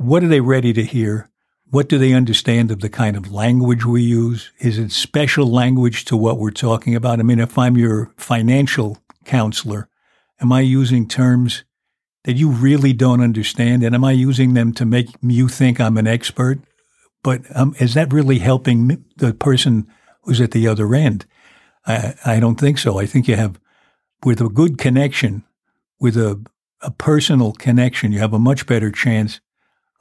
What 0.01 0.25
are 0.25 0.29
they 0.29 0.41
ready 0.41 0.73
to 0.73 0.83
hear? 0.83 1.29
What 1.69 1.91
do 1.91 1.99
they 1.99 2.15
understand 2.15 2.71
of 2.71 2.81
the 2.81 2.89
kind 2.89 3.19
of 3.19 3.31
language 3.31 3.85
we 3.85 4.01
use? 4.01 4.51
Is 4.59 4.79
it 4.79 4.93
special 4.93 5.47
language 5.47 6.07
to 6.07 6.17
what 6.17 6.39
we're 6.39 6.53
talking 6.53 6.95
about? 6.95 7.21
I 7.21 7.23
mean, 7.23 7.39
if 7.39 7.59
I'm 7.59 7.77
your 7.77 8.11
financial 8.17 8.97
counselor, 9.27 9.91
am 10.41 10.53
I 10.53 10.63
using 10.63 11.07
terms 11.07 11.65
that 12.25 12.37
you 12.37 12.49
really 12.49 12.95
don't 12.95 13.21
understand? 13.21 13.83
And 13.83 13.95
am 13.95 14.03
I 14.03 14.13
using 14.13 14.55
them 14.55 14.73
to 14.73 14.87
make 14.87 15.09
you 15.21 15.49
think 15.49 15.79
I'm 15.79 15.99
an 15.99 16.07
expert? 16.07 16.61
But 17.23 17.43
um, 17.55 17.75
is 17.79 17.93
that 17.93 18.11
really 18.11 18.39
helping 18.39 19.05
the 19.19 19.35
person 19.35 19.87
who's 20.23 20.41
at 20.41 20.53
the 20.53 20.67
other 20.67 20.95
end? 20.95 21.27
I, 21.87 22.15
I 22.25 22.41
don't 22.41 22.59
think 22.59 22.79
so. 22.79 22.99
I 22.99 23.05
think 23.05 23.29
you 23.29 23.37
have, 23.37 23.61
with 24.25 24.41
a 24.41 24.49
good 24.49 24.79
connection, 24.79 25.45
with 26.01 26.17
a, 26.17 26.43
a 26.81 26.91
personal 26.91 27.53
connection, 27.53 28.13
you 28.13 28.21
have 28.21 28.33
a 28.33 28.39
much 28.39 28.65
better 28.65 28.91
chance 28.91 29.41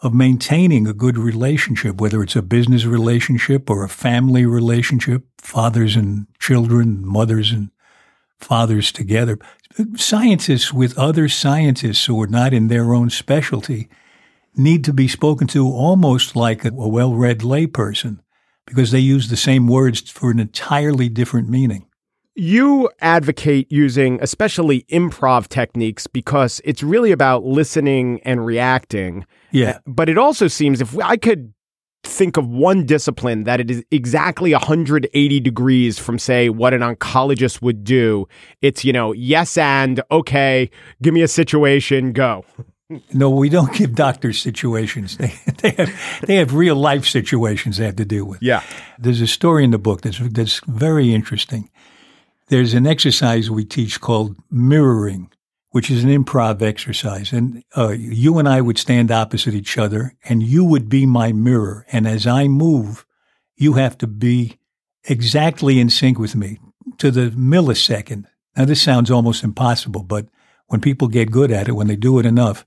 of 0.02 0.14
maintaining 0.14 0.88
a 0.88 0.94
good 0.94 1.18
relationship, 1.18 2.00
whether 2.00 2.24
it's 2.24 2.36
a 2.36 2.42
business 2.42 2.86
relationship 2.86 3.70
or 3.70 3.84
a 3.84 3.90
family 3.90 4.46
relationship, 4.46 5.26
fathers 5.38 5.96
and 5.96 6.28
children, 6.40 7.06
mothers 7.06 7.52
and 7.52 7.70
fathers 8.40 8.92
together. 8.92 9.38
Scientists 9.96 10.74
with 10.74 10.98
other 10.98 11.28
scientists 11.28 12.06
who 12.06 12.22
are 12.22 12.28
not 12.28 12.54
in 12.54 12.68
their 12.68 12.94
own 12.94 13.10
specialty 13.10 13.90
need 14.56 14.84
to 14.86 14.94
be 14.94 15.08
spoken 15.08 15.48
to 15.48 15.66
almost 15.68 16.36
like 16.36 16.64
a, 16.66 16.72
well 16.74 17.14
read 17.14 17.40
layperson 17.40 18.20
because 18.66 18.92
they 18.92 19.00
use 19.00 19.28
the 19.28 19.38
same 19.38 19.68
words 19.68 20.10
for 20.10 20.32
an 20.32 20.40
entirely 20.40 21.10
different 21.10 21.50
meaning. 21.50 21.89
You 22.40 22.90
advocate 23.02 23.70
using 23.70 24.18
especially 24.22 24.84
improv 24.84 25.50
techniques 25.50 26.08
because 26.08 26.62
it's 26.64 26.82
really 26.82 27.12
about 27.12 27.44
listening 27.44 28.22
and 28.24 28.46
reacting. 28.46 29.26
Yeah. 29.52 29.72
Uh, 29.72 29.80
but 29.86 30.08
it 30.08 30.18
also 30.18 30.48
seems 30.48 30.80
if 30.80 30.98
I 31.00 31.18
could 31.18 31.54
think 32.04 32.38
of 32.38 32.48
one 32.48 32.86
discipline 32.86 33.44
that 33.44 33.60
it 33.60 33.70
is 33.70 33.84
exactly 33.92 34.54
180 34.54 35.40
degrees 35.42 36.00
from 36.00 36.18
say 36.18 36.48
what 36.48 36.74
an 36.74 36.80
oncologist 36.80 37.62
would 37.62 37.84
do. 37.84 38.26
It's 38.62 38.86
you 38.86 38.94
know 38.94 39.12
yes 39.12 39.58
and 39.58 40.02
okay 40.10 40.70
give 41.02 41.14
me 41.14 41.24
a 41.24 41.28
situation 41.28 42.14
go. 42.14 42.46
No 43.12 43.30
we 43.30 43.50
don't 43.50 43.74
give 43.74 43.96
doctors 43.96 44.40
situations. 44.40 45.18
They, 45.28 45.34
they 45.62 45.72
have 45.72 46.22
they 46.26 46.36
have 46.36 46.54
real 46.54 46.78
life 46.78 47.06
situations 47.06 47.76
they 47.76 47.86
have 47.86 47.98
to 47.98 48.06
deal 48.06 48.24
with. 48.24 48.42
Yeah. 48.42 48.64
There's 48.98 49.20
a 49.20 49.28
story 49.28 49.66
in 49.66 49.72
the 49.72 49.78
book 49.78 50.04
that's 50.04 50.20
that's 50.20 50.62
very 50.68 51.14
interesting 51.14 51.70
there's 52.50 52.74
an 52.74 52.86
exercise 52.86 53.50
we 53.50 53.66
teach 53.66 54.02
called 54.02 54.36
mirroring 54.52 55.32
which 55.72 55.92
is 55.92 56.04
an 56.04 56.10
improv 56.10 56.62
exercise. 56.62 57.32
And 57.32 57.64
uh, 57.78 57.90
you 57.90 58.40
and 58.40 58.48
I 58.48 58.62
would 58.62 58.78
stand 58.78 59.12
opposite 59.12 59.54
each 59.54 59.78
other, 59.78 60.16
and 60.24 60.42
you 60.42 60.64
would 60.66 60.90
be 60.90 61.06
my 61.06 61.32
mirror. 61.32 61.86
And 61.92 62.08
as 62.08 62.26
I 62.26 62.48
move, 62.48 63.06
you 63.56 63.74
have 63.74 63.98
to 64.00 64.08
be 64.08 64.58
exactly 65.04 65.80
in 65.80 65.90
sync 65.90 66.18
with 66.18 66.36
me 66.36 66.60
to 66.98 67.12
the 67.12 67.30
millisecond. 67.32 68.26
Now, 68.58 68.66
this 68.66 68.82
sounds 68.82 69.12
almost 69.12 69.44
impossible, 69.44 70.04
but 70.04 70.28
when 70.68 70.82
people 70.82 71.08
get 71.08 71.32
good 71.32 71.52
at 71.52 71.68
it, 71.68 71.74
when 71.74 71.88
they 71.88 71.96
do 71.96 72.20
it 72.20 72.26
enough, 72.26 72.66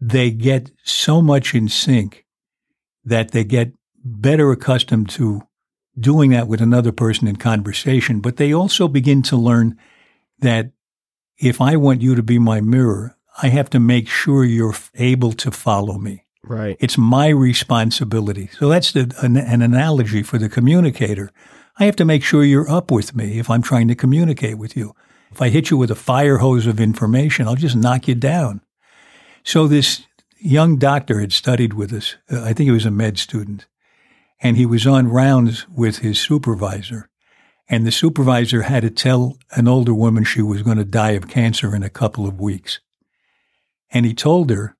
they 0.00 0.30
get 0.30 0.70
so 0.84 1.20
much 1.22 1.54
in 1.54 1.68
sync 1.68 2.24
that 3.04 3.30
they 3.30 3.44
get 3.44 3.72
better 4.04 4.52
accustomed 4.52 5.08
to 5.08 5.42
doing 5.98 6.30
that 6.30 6.48
with 6.48 6.60
another 6.60 6.92
person 6.92 7.28
in 7.28 7.36
conversation. 7.36 8.20
But 8.20 8.36
they 8.36 8.52
also 8.52 8.88
begin 8.88 9.22
to 9.22 9.36
learn 9.36 9.78
that 10.40 10.72
if 11.38 11.60
I 11.60 11.76
want 11.76 12.02
you 12.02 12.14
to 12.14 12.22
be 12.22 12.38
my 12.38 12.60
mirror, 12.60 13.16
I 13.42 13.48
have 13.48 13.70
to 13.70 13.80
make 13.80 14.08
sure 14.08 14.44
you're 14.44 14.74
able 14.94 15.32
to 15.32 15.50
follow 15.50 15.98
me. 15.98 16.24
Right. 16.42 16.76
It's 16.80 16.98
my 16.98 17.28
responsibility. 17.28 18.48
So 18.58 18.68
that's 18.68 18.92
the, 18.92 19.14
an, 19.20 19.36
an, 19.36 19.62
analogy 19.62 20.22
for 20.22 20.38
the 20.38 20.48
communicator. 20.48 21.30
I 21.78 21.84
have 21.84 21.96
to 21.96 22.04
make 22.04 22.24
sure 22.24 22.42
you're 22.42 22.70
up 22.70 22.90
with 22.90 23.14
me 23.14 23.38
if 23.38 23.50
I'm 23.50 23.62
trying 23.62 23.88
to 23.88 23.94
communicate 23.94 24.58
with 24.58 24.76
you. 24.76 24.94
If 25.30 25.42
I 25.42 25.50
hit 25.50 25.70
you 25.70 25.76
with 25.76 25.90
a 25.90 25.96
fire 25.96 26.38
hose 26.38 26.66
of 26.66 26.80
information, 26.80 27.46
I'll 27.46 27.54
just 27.54 27.76
knock 27.76 28.08
you 28.08 28.14
down. 28.14 28.62
So 29.44 29.68
this 29.68 30.06
young 30.38 30.76
doctor 30.76 31.20
had 31.20 31.32
studied 31.32 31.74
with 31.74 31.92
us. 31.92 32.16
Uh, 32.30 32.42
I 32.42 32.52
think 32.52 32.66
he 32.66 32.70
was 32.70 32.86
a 32.86 32.90
med 32.90 33.18
student. 33.18 33.66
And 34.40 34.56
he 34.56 34.66
was 34.66 34.86
on 34.86 35.08
rounds 35.08 35.66
with 35.68 35.98
his 35.98 36.20
supervisor. 36.20 37.08
And 37.68 37.86
the 37.86 37.92
supervisor 37.92 38.62
had 38.62 38.82
to 38.82 38.90
tell 38.90 39.36
an 39.52 39.68
older 39.68 39.92
woman 39.92 40.24
she 40.24 40.42
was 40.42 40.62
going 40.62 40.78
to 40.78 40.84
die 40.84 41.12
of 41.12 41.28
cancer 41.28 41.74
in 41.74 41.82
a 41.82 41.90
couple 41.90 42.26
of 42.26 42.40
weeks. 42.40 42.80
And 43.90 44.06
he 44.06 44.14
told 44.14 44.50
her, 44.50 44.76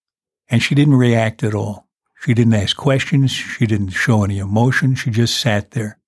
and 0.48 0.62
she 0.62 0.74
didn't 0.74 0.94
react 0.94 1.42
at 1.42 1.54
all. 1.54 1.86
She 2.20 2.34
didn't 2.34 2.54
ask 2.54 2.76
questions. 2.76 3.30
She 3.30 3.66
didn't 3.66 3.90
show 3.90 4.24
any 4.24 4.38
emotion. 4.38 4.94
She 4.94 5.10
just 5.10 5.38
sat 5.38 5.72
there. 5.72 5.98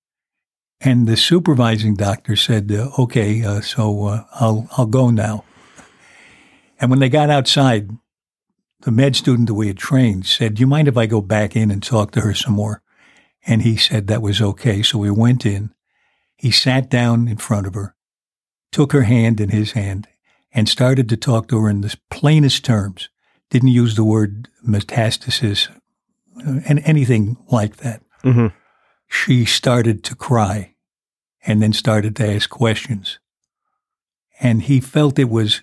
And 0.81 1.07
the 1.07 1.15
supervising 1.15 1.95
doctor 1.95 2.35
said, 2.35 2.71
uh, 2.71 2.89
"Okay, 2.97 3.43
uh, 3.43 3.61
so 3.61 4.05
uh, 4.05 4.25
I'll 4.33 4.67
I'll 4.77 4.87
go 4.87 5.11
now." 5.11 5.45
And 6.79 6.89
when 6.89 6.99
they 6.99 7.09
got 7.09 7.29
outside, 7.29 7.91
the 8.81 8.91
med 8.91 9.15
student 9.15 9.47
that 9.47 9.53
we 9.53 9.67
had 9.67 9.77
trained 9.77 10.25
said, 10.25 10.55
"Do 10.55 10.61
you 10.61 10.67
mind 10.67 10.87
if 10.87 10.97
I 10.97 11.05
go 11.05 11.21
back 11.21 11.55
in 11.55 11.69
and 11.69 11.83
talk 11.83 12.11
to 12.11 12.21
her 12.21 12.33
some 12.33 12.53
more?" 12.53 12.81
And 13.45 13.63
he 13.63 13.75
said 13.75 14.07
that 14.07 14.21
was 14.21 14.41
okay. 14.41 14.81
So 14.83 14.99
we 14.99 15.11
went 15.11 15.45
in, 15.45 15.73
he 16.35 16.51
sat 16.51 16.89
down 16.89 17.27
in 17.27 17.37
front 17.37 17.67
of 17.67 17.73
her, 17.73 17.95
took 18.71 18.91
her 18.93 19.03
hand 19.03 19.39
in 19.39 19.49
his 19.49 19.71
hand, 19.71 20.07
and 20.53 20.67
started 20.67 21.09
to 21.09 21.17
talk 21.17 21.47
to 21.47 21.59
her 21.59 21.69
in 21.69 21.81
the 21.81 21.95
plainest 22.09 22.65
terms. 22.65 23.09
Didn't 23.49 23.69
use 23.69 23.95
the 23.95 24.03
word 24.03 24.47
metastasis 24.67 25.69
uh, 26.37 26.59
and 26.67 26.81
anything 26.83 27.37
like 27.51 27.77
that. 27.77 28.01
Mm-hmm. 28.23 28.47
She 29.07 29.45
started 29.45 30.03
to 30.05 30.15
cry 30.15 30.75
and 31.45 31.61
then 31.61 31.73
started 31.73 32.15
to 32.17 32.27
ask 32.27 32.49
questions. 32.49 33.19
And 34.39 34.63
he 34.63 34.79
felt 34.79 35.19
it 35.19 35.29
was 35.29 35.61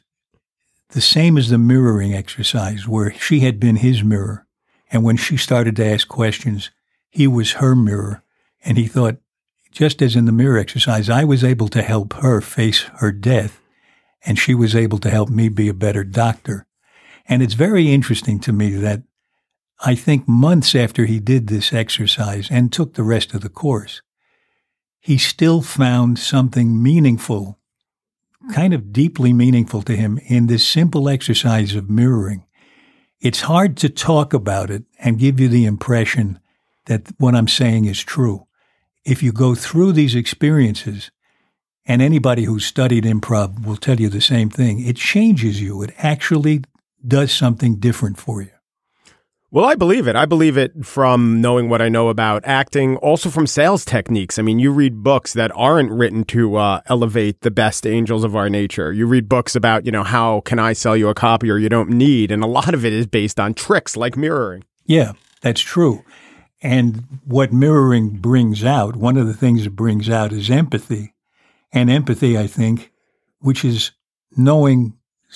the 0.91 1.01
same 1.01 1.37
as 1.37 1.49
the 1.49 1.59
mirroring 1.59 2.15
exercise 2.15 2.87
where 2.89 3.13
she 3.13 3.41
had 3.41 3.61
been 3.61 3.77
his 3.77 4.03
mirror. 4.03 4.47
And 4.91 5.05
when 5.05 5.17
she 5.17 5.37
started 5.37 5.77
to 5.77 5.85
ask 5.85 6.09
questions, 6.09 6.71
he 7.09 7.27
was 7.27 7.53
her 7.53 7.75
mirror. 7.75 8.23
And 8.65 8.77
he 8.77 8.87
thought, 8.87 9.19
just 9.71 10.03
as 10.03 10.17
in 10.17 10.25
the 10.25 10.33
mirror 10.33 10.59
exercise, 10.59 11.09
I 11.09 11.25
was 11.25 11.45
able 11.45 11.69
to 11.69 11.83
help 11.83 12.15
her 12.15 12.41
face 12.41 12.83
her 12.97 13.13
death, 13.13 13.61
and 14.25 14.39
she 14.39 14.55
was 14.55 14.75
able 14.75 14.99
to 14.99 15.11
help 15.11 15.29
me 15.29 15.49
be 15.49 15.69
a 15.69 15.75
better 15.75 16.05
doctor. 16.05 16.67
And 17.29 17.43
it's 17.43 17.55
very 17.55 17.93
interesting 17.93 18.41
to 18.41 18.53
me 18.53 18.71
that 18.77 19.03
I 19.81 19.95
think 19.95 20.27
months 20.27 20.75
after 20.75 21.05
he 21.05 21.21
did 21.21 21.47
this 21.47 21.73
exercise 21.73 22.51
and 22.51 22.73
took 22.73 22.95
the 22.95 23.03
rest 23.05 23.35
of 23.35 23.43
the 23.43 23.49
course, 23.49 24.03
he 24.99 25.19
still 25.19 25.63
found 25.63 26.19
something 26.19 26.83
meaningful, 26.83 27.59
kind 28.53 28.75
of 28.75 28.93
deeply 28.93 29.33
meaningful 29.33 29.83
to 29.83 29.95
him 29.95 30.19
in 30.27 30.49
this 30.49 30.67
simple 30.67 31.09
exercise 31.09 31.75
of 31.75 31.89
mirroring. 31.89 32.45
It's 33.21 33.43
hard 33.43 33.77
to 33.79 33.89
talk 33.89 34.33
about 34.33 34.71
it 34.71 34.85
and 34.99 35.19
give 35.19 35.39
you 35.39 35.49
the 35.49 35.65
impression 35.65 36.41
that 36.89 37.09
what 37.19 37.35
I'm 37.35 37.49
saying 37.49 37.87
is 37.87 38.03
true 38.03 38.47
if 39.09 39.23
you 39.23 39.33
go 39.33 39.55
through 39.55 39.93
these 39.93 40.15
experiences, 40.15 41.11
and 41.87 42.03
anybody 42.03 42.45
who's 42.45 42.67
studied 42.67 43.05
improv 43.05 43.65
will 43.65 43.77
tell 43.77 43.99
you 43.99 44.11
the 44.11 44.21
same 44.21 44.51
thing, 44.51 44.81
it 44.81 44.97
changes 44.97 45.63
you. 45.63 45.83
It 45.83 45.95
actually 45.97 46.63
does 47.07 47.33
something 47.33 47.77
different 47.77 48.19
for 48.19 48.43
you. 48.43 48.51
Well, 49.51 49.65
I 49.65 49.77
believe 49.77 50.07
it. 50.07 50.15
I 50.15 50.27
believe 50.27 50.59
it 50.59 50.85
from 50.85 51.41
knowing 51.41 51.71
what 51.71 51.81
I 51.81 51.89
know 51.89 52.11
about 52.11 52.45
acting, 52.45 52.99
also 52.99 53.31
from 53.31 53.47
sales 53.47 53.83
techniques. 53.83 54.39
I 54.39 54.43
mean, 54.43 54.59
you 54.59 54.71
read 54.71 55.03
books 55.03 55.33
that 55.33 55.51
aren't 55.55 55.91
written 55.91 56.25
to 56.25 56.57
uh, 56.57 56.83
elevate 56.85 57.41
the 57.41 57.51
best 57.51 57.87
angels 57.87 58.25
of 58.25 58.37
our 58.37 58.51
nature. 58.51 58.93
You 58.93 59.07
read 59.07 59.27
books 59.27 59.57
about, 59.57 59.87
you 59.87 59.93
know, 59.93 60.05
how 60.05 60.43
can 60.43 60.59
I 60.59 60.75
sell 60.75 60.99
you 60.99 61.09
a 61.09 61.15
copier 61.15 61.57
you 61.57 61.71
don't 61.71 61.89
need? 61.89 62.31
And 62.31 62.45
a 62.45 62.47
lot 62.47 62.75
of 62.75 62.85
it 62.85 62.93
is 62.93 63.07
based 63.07 63.41
on 63.41 63.55
tricks 63.55 63.97
like 63.97 64.19
mirroring. 64.19 64.65
Yeah, 64.85 65.13
that's 65.41 65.63
true. 65.63 66.05
And 66.61 67.05
what 67.25 67.53
mirroring 67.53 68.11
brings 68.11 68.65
out, 68.65 68.97
one 68.97 69.17
of 69.17 69.27
the 69.27 69.35
things 69.35 69.67
it 69.67 69.77
brings 69.77 70.09
out 70.09 70.33
is 70.33 70.51
empathy. 70.51 71.15
And 71.73 71.91
empathy, 71.91 72.37
I 72.37 72.47
think, 72.47 72.91
which 73.41 73.65
is 73.65 73.93
knowing, 74.37 74.95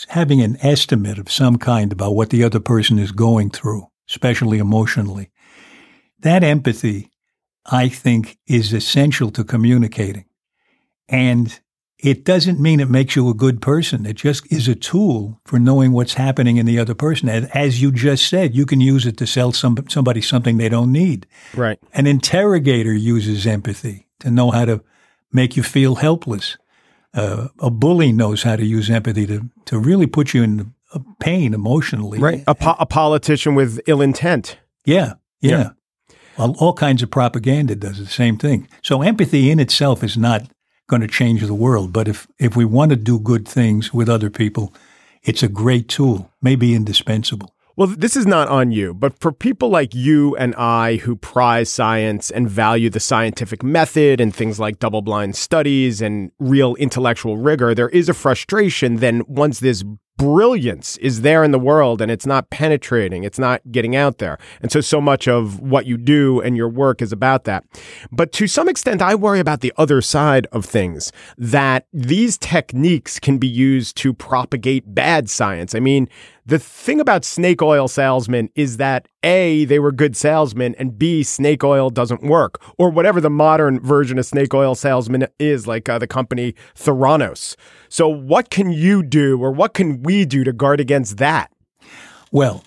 having 0.09 0.41
an 0.41 0.57
estimate 0.63 1.19
of 1.19 1.31
some 1.31 1.59
kind 1.59 1.93
about 1.93 2.15
what 2.15 2.31
the 2.31 2.43
other 2.43 2.61
person 2.61 2.99
is 2.99 3.13
going 3.13 3.51
through, 3.51 3.87
especially 4.09 4.59
emotionally. 4.59 5.31
That 6.21 6.43
empathy, 6.43 7.11
I 7.67 7.89
think, 7.89 8.39
is 8.47 8.73
essential 8.73 9.31
to 9.33 9.45
communicating. 9.45 10.25
And 11.09 11.59
it 12.03 12.25
doesn't 12.25 12.59
mean 12.59 12.81
it 12.81 12.91
makes 12.91 13.15
you 13.15 13.29
a 13.29 13.35
good 13.35 13.63
person. 13.63 14.05
It 14.07 14.17
just 14.17 14.53
is 14.53 14.67
a 14.67 14.75
tool 14.75 15.41
for 15.45 15.61
knowing 15.61 15.93
what's 15.93 16.15
happening 16.15 16.57
in 16.57 16.67
the 16.67 16.79
other 16.79 16.95
person. 16.95 17.29
As 17.29 17.81
you 17.81 17.93
just 17.93 18.29
said, 18.29 18.57
you 18.57 18.67
can 18.67 18.81
use 18.81 19.07
it 19.07 19.17
to 19.19 19.27
sell 19.27 19.53
some, 19.53 19.77
somebody 19.89 20.21
something 20.21 20.57
they 20.57 20.69
don't 20.69 20.91
need. 20.91 21.29
Right. 21.55 21.79
An 21.95 22.09
interrogator 22.09 22.93
uses 22.93 23.47
empathy 23.47 24.09
to 24.19 24.33
know 24.33 24.51
how 24.51 24.65
to 24.65 24.83
make 25.33 25.57
you 25.57 25.63
feel 25.63 25.95
helpless. 25.95 26.59
Uh, 27.15 27.49
a 27.61 27.71
bully 27.71 28.11
knows 28.11 28.43
how 28.43 28.57
to 28.57 28.65
use 28.65 28.91
empathy 28.91 29.27
to, 29.29 29.49
to 29.67 29.79
really 29.79 30.07
put 30.07 30.35
you 30.35 30.43
in 30.43 30.75
pain 31.21 31.55
emotionally. 31.55 32.19
Right. 32.19 32.43
A, 32.49 32.55
po- 32.57 32.77
a 32.81 32.87
politician 32.87 33.55
with 33.55 33.81
ill 33.87 34.01
intent. 34.01 34.59
Yeah. 34.85 35.15
Yeah. 35.41 35.51
Yeah. 35.51 35.71
Well, 36.37 36.57
all 36.59 36.73
kinds 36.73 37.03
of 37.03 37.11
propaganda 37.11 37.77
does 37.77 37.99
the 37.99 38.07
same 38.07 38.39
thing. 38.39 38.67
So 38.83 39.03
empathy 39.03 39.51
in 39.51 39.61
itself 39.61 40.03
is 40.03 40.17
not 40.17 40.51
going 40.93 41.01
to 41.01 41.09
change 41.09 41.41
the 41.41 41.55
world. 41.55 41.91
But 41.91 42.07
if, 42.07 42.29
if 42.39 42.55
we 42.55 42.67
want 42.67 42.91
to 42.91 42.97
do 42.97 43.19
good 43.19 43.49
things 43.49 43.95
with 43.95 44.11
other 44.11 44.29
people, 44.29 44.75
it's 45.23 45.43
a 45.43 45.49
great 45.49 45.89
tool, 45.89 46.31
maybe 46.43 46.75
indispensable. 46.75 47.55
Well, 47.77 47.87
this 47.87 48.15
is 48.15 48.27
not 48.27 48.49
on 48.49 48.73
you, 48.73 48.93
but 48.93 49.19
for 49.19 49.33
people 49.33 49.71
like 49.71 49.95
you 49.95 50.37
and 50.37 50.55
I 50.57 50.97
who 50.97 51.17
prize 51.17 51.71
science 51.71 52.31
and 52.31 52.47
value 52.47 52.91
the 52.91 53.01
scientific 53.01 53.63
method 53.63 54.21
and 54.21 54.35
things 54.35 54.61
like 54.61 54.79
double 54.79 55.01
blind 55.01 55.35
studies 55.35 56.03
and 56.03 56.31
real 56.39 56.75
intellectual 56.75 57.39
rigor, 57.39 57.75
there 57.75 57.89
is 57.89 58.11
a 58.11 58.15
frustration 58.15 58.97
then 58.97 59.23
once 59.27 59.61
this 59.61 59.83
brilliance 60.17 60.97
is 60.99 61.23
there 61.23 61.43
in 61.43 61.51
the 61.51 61.59
world 61.59 62.01
and 62.01 62.11
it's 62.11 62.27
not 62.27 62.51
penetrating, 62.51 63.25
it's 63.25 63.39
not 63.39 63.61
getting 63.71 63.97
out 63.97 64.19
there. 64.19 64.39
And 64.61 64.71
so, 64.71 64.81
so 64.81 65.01
much 65.01 65.27
of 65.27 65.61
what 65.61 65.87
you 65.87 65.97
do 65.97 66.41
and 66.41 66.57
your 66.57 66.69
work 66.69 67.03
is 67.03 67.13
about 67.13 67.45
that. 67.45 67.65
But 68.11 68.33
to 68.33 68.47
some 68.47 68.69
extent, 68.69 69.03
I 69.03 69.15
worry 69.15 69.41
about 69.41 69.61
the 69.61 69.73
other 69.77 70.01
side 70.01 70.47
of 70.53 70.65
things 70.65 71.13
that 71.39 71.87
these 71.93 72.39
techniques 72.39 73.19
can 73.19 73.39
be 73.39 73.49
used 73.49 73.97
to 73.99 74.13
propagate 74.13 74.95
bad 74.95 75.29
science. 75.29 75.75
I 75.75 75.81
mean, 75.81 76.09
the 76.45 76.59
thing 76.59 77.01
about 77.01 77.25
snake 77.25 77.63
oil 77.63 77.89
salesmen 77.89 78.51
is 78.55 78.77
that 78.77 79.07
A, 79.23 79.65
they 79.65 79.79
were 79.79 79.93
good 79.93 80.17
salesmen, 80.17 80.75
and 80.79 80.99
B, 80.99 81.23
snake 81.23 81.65
oil 81.65 81.91
doesn't 81.91 82.23
work, 82.23 82.61
or 82.79 82.91
whatever 82.91 83.21
the 83.21 83.31
modern 83.31 83.81
version 83.81 84.19
of 84.19 84.27
snake 84.27 84.55
oil 84.55 84.75
salesman 84.75 85.27
is, 85.39 85.67
like 85.67 85.89
uh, 85.89 85.99
the 85.99 86.07
company 86.07 86.55
Theranos. 86.75 87.57
So, 87.89 88.09
what 88.09 88.51
can 88.51 88.73
you 88.73 89.03
do, 89.03 89.41
or 89.41 89.51
what 89.51 89.75
can 89.75 90.03
we 90.03 90.25
do 90.25 90.45
to 90.45 90.53
guard 90.53 90.81
against 90.81 91.19
that? 91.19 91.51
Well, 92.31 92.65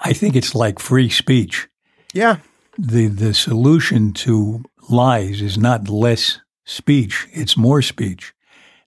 I 0.00 0.12
think 0.12 0.36
it's 0.36 0.54
like 0.54 0.78
free 0.78 1.08
speech. 1.08 1.68
Yeah. 2.12 2.38
The, 2.78 3.06
the 3.06 3.34
solution 3.34 4.12
to 4.14 4.64
lies 4.88 5.40
is 5.40 5.56
not 5.56 5.88
less 5.88 6.40
speech, 6.64 7.26
it's 7.32 7.56
more 7.56 7.82
speech 7.82 8.33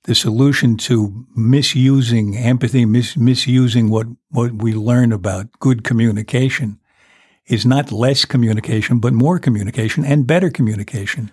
the 0.08 0.16
solution 0.16 0.78
to 0.78 1.28
misusing 1.36 2.38
empathy, 2.38 2.86
mis- 2.86 3.18
misusing 3.18 3.90
what, 3.90 4.08
what 4.32 4.54
we 4.54 4.74
learn 4.74 5.12
about 5.12 5.52
good 5.60 5.84
communication 5.84 6.80
is 7.48 7.66
not 7.66 7.92
less 7.92 8.24
communication, 8.24 9.00
but 9.00 9.12
more 9.12 9.38
communication 9.38 10.06
and 10.06 10.26
better 10.26 10.50
communication. 10.50 11.30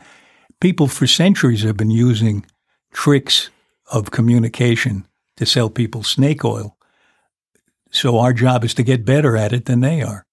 People 0.61 0.88
for 0.88 1.07
centuries 1.07 1.62
have 1.62 1.76
been 1.76 1.90
using 1.90 2.45
tricks 2.93 3.50
of 3.93 4.11
communication 4.11 5.07
to 5.37 5.47
sell 5.47 5.71
people 5.71 6.02
snake 6.02 6.45
oil. 6.45 6.76
So 7.93 8.19
our 8.19 8.33
job 8.33 8.64
is 8.64 8.75
to 8.75 8.83
get 8.83 9.04
better 9.04 9.37
at 9.37 9.52
it 9.52 9.66
than 9.66 9.81
they 9.81 10.02
are. 10.02 10.26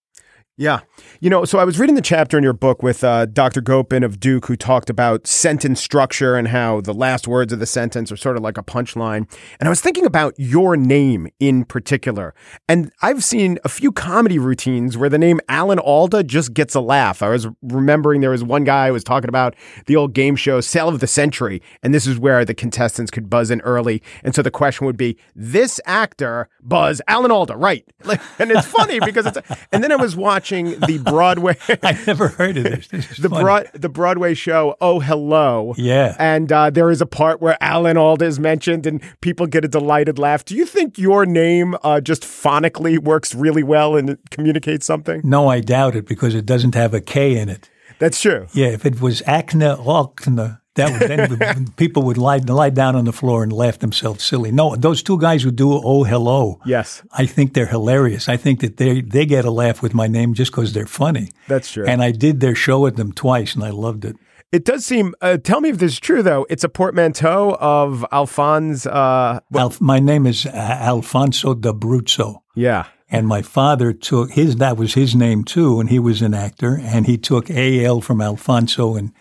Yeah. 0.61 0.81
You 1.21 1.31
know, 1.31 1.43
so 1.43 1.57
I 1.57 1.63
was 1.63 1.79
reading 1.79 1.95
the 1.95 2.03
chapter 2.03 2.37
in 2.37 2.43
your 2.43 2.53
book 2.53 2.83
with 2.83 3.03
uh, 3.03 3.25
Dr. 3.25 3.63
Gopen 3.63 4.05
of 4.05 4.19
Duke, 4.19 4.45
who 4.45 4.55
talked 4.55 4.91
about 4.91 5.25
sentence 5.25 5.81
structure 5.81 6.35
and 6.35 6.47
how 6.47 6.81
the 6.81 6.93
last 6.93 7.27
words 7.27 7.51
of 7.51 7.57
the 7.57 7.65
sentence 7.65 8.11
are 8.11 8.17
sort 8.17 8.37
of 8.37 8.43
like 8.43 8.59
a 8.59 8.63
punchline. 8.63 9.27
And 9.59 9.67
I 9.67 9.69
was 9.69 9.81
thinking 9.81 10.05
about 10.05 10.35
your 10.37 10.77
name 10.77 11.29
in 11.39 11.65
particular. 11.65 12.35
And 12.69 12.91
I've 13.01 13.23
seen 13.23 13.57
a 13.63 13.69
few 13.69 13.91
comedy 13.91 14.37
routines 14.37 14.99
where 14.99 15.09
the 15.09 15.17
name 15.17 15.39
Alan 15.49 15.79
Alda 15.79 16.23
just 16.23 16.53
gets 16.53 16.75
a 16.75 16.79
laugh. 16.79 17.23
I 17.23 17.29
was 17.29 17.47
remembering 17.63 18.21
there 18.21 18.29
was 18.29 18.43
one 18.43 18.63
guy 18.63 18.87
who 18.87 18.93
was 18.93 19.03
talking 19.03 19.29
about 19.29 19.55
the 19.87 19.95
old 19.95 20.13
game 20.13 20.35
show 20.35 20.61
Sale 20.61 20.89
of 20.89 20.99
the 20.99 21.07
Century. 21.07 21.59
And 21.81 21.91
this 21.91 22.05
is 22.05 22.19
where 22.19 22.45
the 22.45 22.53
contestants 22.53 23.09
could 23.09 23.31
buzz 23.31 23.49
in 23.49 23.61
early. 23.61 24.03
And 24.23 24.35
so 24.35 24.43
the 24.43 24.51
question 24.51 24.85
would 24.85 24.97
be, 24.97 25.17
this 25.35 25.79
actor, 25.87 26.49
Buzz, 26.61 27.01
Alan 27.07 27.31
Alda, 27.31 27.57
right? 27.57 27.83
Like, 28.03 28.19
and 28.39 28.51
it's 28.51 28.65
funny 28.65 28.99
because 28.99 29.27
it's, 29.27 29.37
and 29.71 29.83
then 29.83 29.91
I 29.91 29.95
was 29.95 30.17
watching 30.17 30.50
the 30.51 31.01
Broadway. 31.03 31.57
I 31.83 31.97
never 32.05 32.27
heard 32.29 32.57
of 32.57 32.63
this. 32.63 32.87
this 32.87 33.17
the 33.17 33.29
broad 33.29 33.69
the 33.73 33.89
Broadway 33.89 34.33
show. 34.33 34.75
Oh, 34.81 34.99
hello. 34.99 35.73
Yeah. 35.77 36.15
And 36.19 36.51
uh, 36.51 36.69
there 36.69 36.91
is 36.91 37.01
a 37.01 37.05
part 37.05 37.41
where 37.41 37.57
Alan 37.61 37.97
Alda 37.97 38.25
is 38.25 38.39
mentioned, 38.39 38.85
and 38.85 39.01
people 39.21 39.47
get 39.47 39.65
a 39.65 39.67
delighted 39.67 40.19
laugh. 40.19 40.45
Do 40.45 40.55
you 40.55 40.65
think 40.65 40.97
your 40.97 41.25
name 41.25 41.75
uh, 41.83 42.01
just 42.01 42.23
phonically 42.23 42.99
works 42.99 43.33
really 43.33 43.63
well 43.63 43.95
and 43.95 44.17
communicates 44.29 44.85
something? 44.85 45.21
No, 45.23 45.47
I 45.47 45.61
doubt 45.61 45.95
it 45.95 46.07
because 46.07 46.35
it 46.35 46.45
doesn't 46.45 46.75
have 46.75 46.93
a 46.93 47.01
K 47.01 47.37
in 47.37 47.49
it. 47.49 47.69
That's 47.99 48.19
true. 48.19 48.47
Yeah, 48.53 48.67
if 48.67 48.85
it 48.85 48.99
was 48.99 49.21
Acne 49.27 49.65
Alkna, 49.65 50.60
that 50.75 50.91
would, 50.91 51.39
then 51.39 51.67
people 51.77 52.03
would 52.03 52.17
lie, 52.17 52.37
lie 52.37 52.69
down 52.69 52.95
on 52.95 53.05
the 53.05 53.11
floor 53.11 53.43
and 53.43 53.51
laugh 53.51 53.79
themselves 53.79 54.23
silly. 54.23 54.51
No, 54.51 54.75
those 54.75 55.03
two 55.03 55.19
guys 55.19 55.43
who 55.43 55.51
do 55.51 55.73
"Oh 55.73 56.03
Hello," 56.03 56.59
yes, 56.65 57.03
I 57.11 57.25
think 57.25 57.53
they're 57.53 57.65
hilarious. 57.65 58.29
I 58.29 58.37
think 58.37 58.61
that 58.61 58.77
they 58.77 59.01
they 59.01 59.25
get 59.25 59.45
a 59.45 59.51
laugh 59.51 59.81
with 59.81 59.93
my 59.93 60.07
name 60.07 60.33
just 60.33 60.51
because 60.51 60.73
they're 60.73 60.85
funny. 60.85 61.31
That's 61.47 61.71
true. 61.71 61.85
And 61.85 62.01
I 62.01 62.11
did 62.11 62.39
their 62.39 62.55
show 62.55 62.79
with 62.79 62.95
them 62.95 63.11
twice, 63.11 63.55
and 63.55 63.63
I 63.63 63.71
loved 63.71 64.05
it. 64.05 64.15
It 64.51 64.65
does 64.65 64.85
seem. 64.85 65.13
Uh, 65.21 65.37
tell 65.37 65.61
me 65.61 65.69
if 65.69 65.77
this 65.77 65.93
is 65.93 65.99
true, 65.99 66.23
though. 66.23 66.45
It's 66.49 66.63
a 66.63 66.69
portmanteau 66.69 67.57
of 67.59 68.05
Alphonse. 68.11 68.85
Uh, 68.85 69.39
Alf, 69.55 69.79
my 69.79 69.99
name 69.99 70.27
is 70.27 70.45
uh, 70.45 70.49
Alphonso 70.51 71.53
d'Abruzzo. 71.53 72.41
Yeah. 72.55 72.87
And 73.09 73.27
my 73.27 73.41
father 73.41 73.91
took 73.91 74.31
his. 74.31 74.57
That 74.57 74.77
was 74.77 74.93
his 74.93 75.15
name 75.15 75.43
too, 75.43 75.79
and 75.79 75.89
he 75.89 75.99
was 75.99 76.21
an 76.21 76.33
actor. 76.33 76.79
And 76.81 77.07
he 77.07 77.17
took 77.17 77.49
A 77.49 77.85
L 77.85 78.01
from 78.01 78.21
Alphonso 78.21 78.95
and 78.95 79.13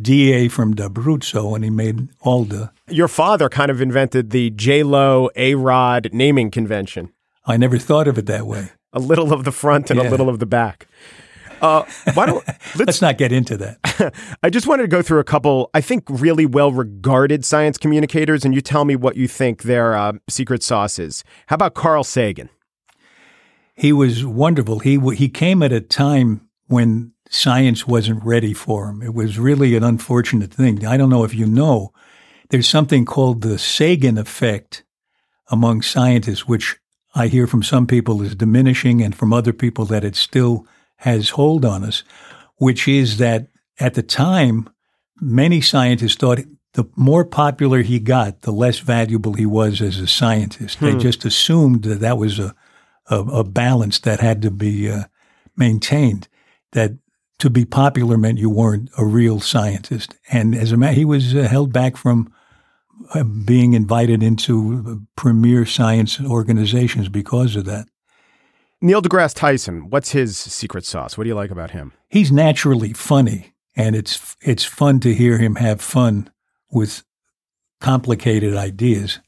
DA 0.00 0.48
from 0.48 0.74
D'Abruzzo, 0.74 1.54
and 1.54 1.64
he 1.64 1.70
made 1.70 2.08
all 2.20 2.44
the. 2.44 2.72
Your 2.88 3.08
father 3.08 3.48
kind 3.48 3.70
of 3.70 3.80
invented 3.80 4.30
the 4.30 4.50
J 4.50 4.82
Lo 4.82 5.28
A 5.36 5.54
Rod 5.54 6.10
naming 6.12 6.50
convention. 6.50 7.12
I 7.44 7.56
never 7.56 7.78
thought 7.78 8.08
of 8.08 8.18
it 8.18 8.26
that 8.26 8.46
way. 8.46 8.70
A 8.92 9.00
little 9.00 9.32
of 9.32 9.44
the 9.44 9.52
front 9.52 9.90
and 9.90 10.00
yeah. 10.00 10.08
a 10.08 10.10
little 10.10 10.28
of 10.28 10.38
the 10.38 10.46
back. 10.46 10.86
Uh, 11.60 11.84
why 12.14 12.26
don't 12.26 12.46
let's, 12.46 12.76
let's, 12.78 13.02
not 13.02 13.16
get 13.16 13.30
into 13.30 13.56
that. 13.56 14.12
I 14.42 14.50
just 14.50 14.66
wanted 14.66 14.82
to 14.82 14.88
go 14.88 15.00
through 15.00 15.20
a 15.20 15.24
couple, 15.24 15.70
I 15.72 15.80
think, 15.80 16.04
really 16.08 16.44
well 16.44 16.72
regarded 16.72 17.44
science 17.44 17.78
communicators, 17.78 18.44
and 18.44 18.52
you 18.52 18.60
tell 18.60 18.84
me 18.84 18.96
what 18.96 19.16
you 19.16 19.28
think 19.28 19.62
their 19.62 19.94
uh, 19.94 20.14
secret 20.28 20.64
sauce 20.64 20.98
is. 20.98 21.22
How 21.46 21.54
about 21.54 21.74
Carl 21.74 22.02
Sagan? 22.02 22.48
He 23.74 23.92
was 23.92 24.24
wonderful. 24.24 24.80
He 24.80 24.98
he 25.14 25.28
came 25.28 25.62
at 25.62 25.72
a 25.72 25.80
time 25.80 26.48
when 26.66 27.12
science 27.32 27.86
wasn't 27.86 28.22
ready 28.22 28.52
for 28.52 28.88
him. 28.88 29.02
It 29.02 29.14
was 29.14 29.38
really 29.38 29.74
an 29.74 29.82
unfortunate 29.82 30.52
thing. 30.52 30.86
I 30.86 30.96
don't 30.96 31.08
know 31.08 31.24
if 31.24 31.34
you 31.34 31.46
know, 31.46 31.92
there's 32.50 32.68
something 32.68 33.06
called 33.06 33.40
the 33.40 33.58
Sagan 33.58 34.18
effect 34.18 34.84
among 35.50 35.80
scientists, 35.80 36.46
which 36.46 36.76
I 37.14 37.28
hear 37.28 37.46
from 37.46 37.62
some 37.62 37.86
people 37.86 38.20
is 38.20 38.34
diminishing 38.34 39.00
and 39.00 39.14
from 39.14 39.32
other 39.32 39.54
people 39.54 39.86
that 39.86 40.04
it 40.04 40.14
still 40.14 40.66
has 40.96 41.30
hold 41.30 41.64
on 41.64 41.84
us, 41.84 42.04
which 42.56 42.86
is 42.86 43.16
that 43.16 43.48
at 43.80 43.94
the 43.94 44.02
time, 44.02 44.68
many 45.18 45.62
scientists 45.62 46.16
thought 46.16 46.40
the 46.74 46.84
more 46.96 47.24
popular 47.24 47.80
he 47.80 47.98
got, 47.98 48.42
the 48.42 48.52
less 48.52 48.78
valuable 48.78 49.32
he 49.32 49.46
was 49.46 49.80
as 49.80 49.98
a 49.98 50.06
scientist. 50.06 50.78
Hmm. 50.78 50.84
They 50.84 50.96
just 50.96 51.24
assumed 51.24 51.84
that 51.84 52.00
that 52.00 52.18
was 52.18 52.38
a, 52.38 52.54
a, 53.08 53.20
a 53.20 53.44
balance 53.44 53.98
that 54.00 54.20
had 54.20 54.42
to 54.42 54.50
be 54.50 54.90
uh, 54.90 55.04
maintained. 55.56 56.28
That 56.72 56.92
to 57.38 57.50
be 57.50 57.64
popular 57.64 58.16
meant 58.16 58.38
you 58.38 58.50
weren't 58.50 58.90
a 58.98 59.04
real 59.04 59.40
scientist. 59.40 60.14
And 60.30 60.54
as 60.54 60.72
a 60.72 60.76
matter, 60.76 60.94
he 60.94 61.04
was 61.04 61.34
uh, 61.34 61.42
held 61.42 61.72
back 61.72 61.96
from 61.96 62.32
uh, 63.14 63.24
being 63.24 63.72
invited 63.74 64.22
into 64.22 65.02
premier 65.16 65.66
science 65.66 66.20
organizations 66.20 67.08
because 67.08 67.56
of 67.56 67.64
that. 67.64 67.88
Neil 68.80 69.02
deGrasse 69.02 69.34
Tyson, 69.34 69.90
what's 69.90 70.10
his 70.10 70.36
secret 70.36 70.84
sauce? 70.84 71.16
What 71.16 71.24
do 71.24 71.28
you 71.28 71.36
like 71.36 71.50
about 71.50 71.70
him? 71.70 71.92
He's 72.08 72.32
naturally 72.32 72.92
funny, 72.92 73.54
and 73.76 73.94
it's 73.94 74.36
it's 74.40 74.64
fun 74.64 74.98
to 75.00 75.14
hear 75.14 75.38
him 75.38 75.54
have 75.54 75.80
fun 75.80 76.30
with 76.70 77.04
complicated 77.80 78.56
ideas. 78.56 79.20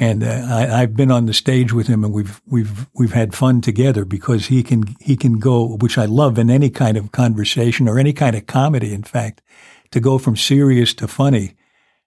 And 0.00 0.22
uh, 0.22 0.46
I, 0.48 0.80
have 0.80 0.94
been 0.94 1.10
on 1.10 1.26
the 1.26 1.34
stage 1.34 1.72
with 1.72 1.88
him, 1.88 2.04
and 2.04 2.12
we've 2.12 2.40
we've 2.46 2.86
we've 2.94 3.12
had 3.12 3.34
fun 3.34 3.60
together 3.60 4.04
because 4.04 4.46
he 4.46 4.62
can 4.62 4.94
he 5.00 5.16
can 5.16 5.40
go, 5.40 5.76
which 5.76 5.98
I 5.98 6.04
love 6.04 6.38
in 6.38 6.50
any 6.50 6.70
kind 6.70 6.96
of 6.96 7.10
conversation 7.10 7.88
or 7.88 7.98
any 7.98 8.12
kind 8.12 8.36
of 8.36 8.46
comedy. 8.46 8.94
In 8.94 9.02
fact, 9.02 9.42
to 9.90 9.98
go 9.98 10.16
from 10.16 10.36
serious 10.36 10.94
to 10.94 11.08
funny 11.08 11.56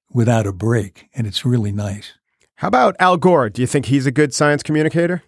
without 0.10 0.48
a 0.48 0.54
break, 0.54 1.10
and 1.14 1.28
it's 1.28 1.46
really 1.46 1.74
nice. 1.74 2.14
How 2.56 2.70
about 2.70 2.96
Al 2.98 3.18
Gore? 3.18 3.50
Do 3.50 3.62
you 3.62 3.68
think 3.68 3.88
he's 3.88 4.06
a 4.06 4.12
good 4.12 4.34
science 4.34 4.64
communicator? 4.64 5.24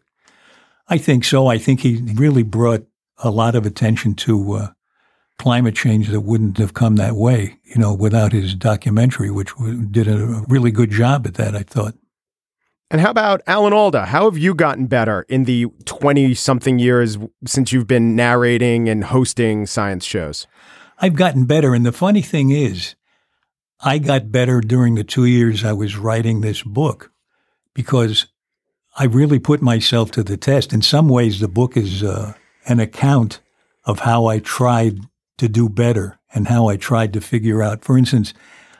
I 0.88 0.98
think 0.98 1.26
so. 1.26 1.48
I 1.48 1.58
think 1.58 1.82
he 1.82 1.98
really 2.14 2.44
brought 2.44 2.86
a 3.18 3.30
lot 3.30 3.56
of 3.56 3.66
attention 3.66 4.14
to 4.16 4.54
uh, 4.54 4.68
climate 5.38 5.76
change 5.76 6.10
that 6.10 6.22
wouldn't 6.22 6.58
have 6.60 6.74
come 6.74 6.96
that 6.98 7.16
way, 7.16 7.58
you 7.64 7.78
know, 7.78 7.94
without 7.94 8.32
his 8.32 8.56
documentary, 8.56 9.32
which 9.32 9.52
did 9.92 10.08
a 10.08 10.46
really 10.48 10.72
good 10.72 10.92
job 10.92 11.28
at 11.28 11.34
that. 11.36 11.56
I 11.56 11.64
thought. 11.64 11.96
And 12.92 13.02
how 13.02 13.10
about 13.10 13.42
Alan 13.48 13.74
Alda? 13.74 14.06
How 14.06 14.26
have 14.26 14.38
you 14.38 14.54
gotten 14.54 14.86
better 14.86 15.26
in 15.28 15.46
the 15.46 15.66
20 15.86 16.36
something 16.36 16.78
years 16.78 17.18
since 17.46 17.72
you've 17.72 17.88
been 17.88 18.16
narrating 18.16 18.88
and 18.88 19.06
hosting 19.06 19.66
science 19.66 20.06
shows? 20.06 20.46
I've 21.00 21.16
gotten 21.16 21.46
better. 21.46 21.74
And 21.74 21.86
the 21.86 21.92
funny 21.92 22.22
thing 22.22 22.52
is, 22.52 22.96
I 23.80 23.98
got 23.98 24.32
better 24.32 24.62
during 24.62 24.96
the 24.96 25.04
two 25.04 25.26
years 25.26 25.66
I 25.66 25.74
was 25.74 25.98
writing 25.98 26.42
this 26.42 26.62
book 26.62 27.12
because 27.74 28.28
I 28.96 29.06
really 29.06 29.40
put 29.40 29.62
myself 29.62 30.12
to 30.12 30.24
the 30.24 30.38
test. 30.38 30.72
In 30.72 30.82
some 30.82 31.10
ways, 31.10 31.40
the 31.40 31.48
book 31.48 31.76
is 31.76 32.04
uh, 32.04 32.34
an 32.66 32.80
account 32.80 33.42
of 33.86 34.00
how 34.00 34.28
I 34.28 34.40
tried 34.40 35.00
to 35.40 35.50
do 35.50 35.68
better 35.68 36.20
and 36.34 36.48
how 36.48 36.68
I 36.68 36.78
tried 36.78 37.12
to 37.14 37.22
figure 37.22 37.62
out, 37.62 37.84
for 37.84 37.98
instance, 37.98 38.34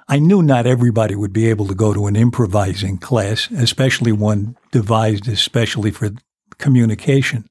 I 0.08 0.20
knew 0.20 0.42
not 0.42 0.68
everybody 0.68 1.16
would 1.16 1.34
be 1.34 1.50
able 1.50 1.68
to 1.68 1.76
go 1.76 1.94
to 1.94 2.08
an 2.08 2.16
improvising 2.16 2.98
class, 2.98 3.50
especially 3.52 4.12
one 4.12 4.58
devised 4.72 5.28
especially 5.28 5.92
for 5.92 6.12
communication. 6.58 7.48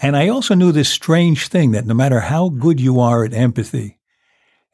And 0.00 0.16
I 0.16 0.28
also 0.28 0.54
knew 0.54 0.72
this 0.72 0.88
strange 0.88 1.48
thing 1.48 1.72
that 1.72 1.86
no 1.86 1.94
matter 1.94 2.20
how 2.20 2.48
good 2.48 2.80
you 2.80 3.00
are 3.00 3.24
at 3.24 3.34
empathy 3.34 3.98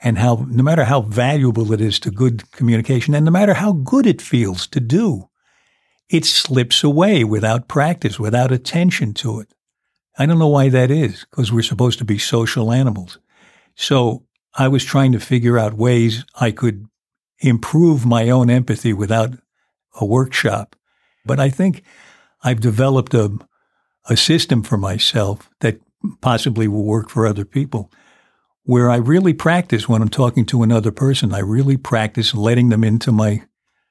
and 0.00 0.18
how, 0.18 0.46
no 0.48 0.62
matter 0.62 0.84
how 0.84 1.02
valuable 1.02 1.72
it 1.72 1.80
is 1.80 1.98
to 2.00 2.10
good 2.10 2.50
communication 2.52 3.14
and 3.14 3.24
no 3.24 3.30
matter 3.30 3.54
how 3.54 3.72
good 3.72 4.06
it 4.06 4.20
feels 4.20 4.66
to 4.68 4.80
do, 4.80 5.28
it 6.10 6.24
slips 6.24 6.84
away 6.84 7.24
without 7.24 7.68
practice, 7.68 8.18
without 8.18 8.52
attention 8.52 9.14
to 9.14 9.40
it. 9.40 9.48
I 10.18 10.26
don't 10.26 10.38
know 10.38 10.48
why 10.48 10.68
that 10.68 10.90
is 10.90 11.26
because 11.30 11.50
we're 11.50 11.62
supposed 11.62 11.98
to 11.98 12.04
be 12.04 12.18
social 12.18 12.70
animals. 12.70 13.18
So 13.74 14.24
I 14.54 14.68
was 14.68 14.84
trying 14.84 15.12
to 15.12 15.20
figure 15.20 15.58
out 15.58 15.74
ways 15.74 16.24
I 16.38 16.50
could 16.50 16.86
improve 17.44 18.06
my 18.06 18.30
own 18.30 18.50
empathy 18.50 18.92
without 18.92 19.30
a 20.00 20.04
workshop. 20.04 20.76
But 21.24 21.38
I 21.38 21.50
think 21.50 21.82
I've 22.42 22.60
developed 22.60 23.14
a, 23.14 23.38
a 24.08 24.16
system 24.16 24.62
for 24.62 24.76
myself 24.76 25.50
that 25.60 25.80
possibly 26.20 26.68
will 26.68 26.84
work 26.84 27.08
for 27.08 27.26
other 27.26 27.44
people 27.44 27.90
where 28.64 28.90
I 28.90 28.96
really 28.96 29.34
practice 29.34 29.88
when 29.88 30.00
I'm 30.00 30.08
talking 30.08 30.46
to 30.46 30.62
another 30.62 30.90
person. 30.90 31.34
I 31.34 31.40
really 31.40 31.76
practice 31.76 32.34
letting 32.34 32.70
them 32.70 32.82
into 32.82 33.12
my 33.12 33.42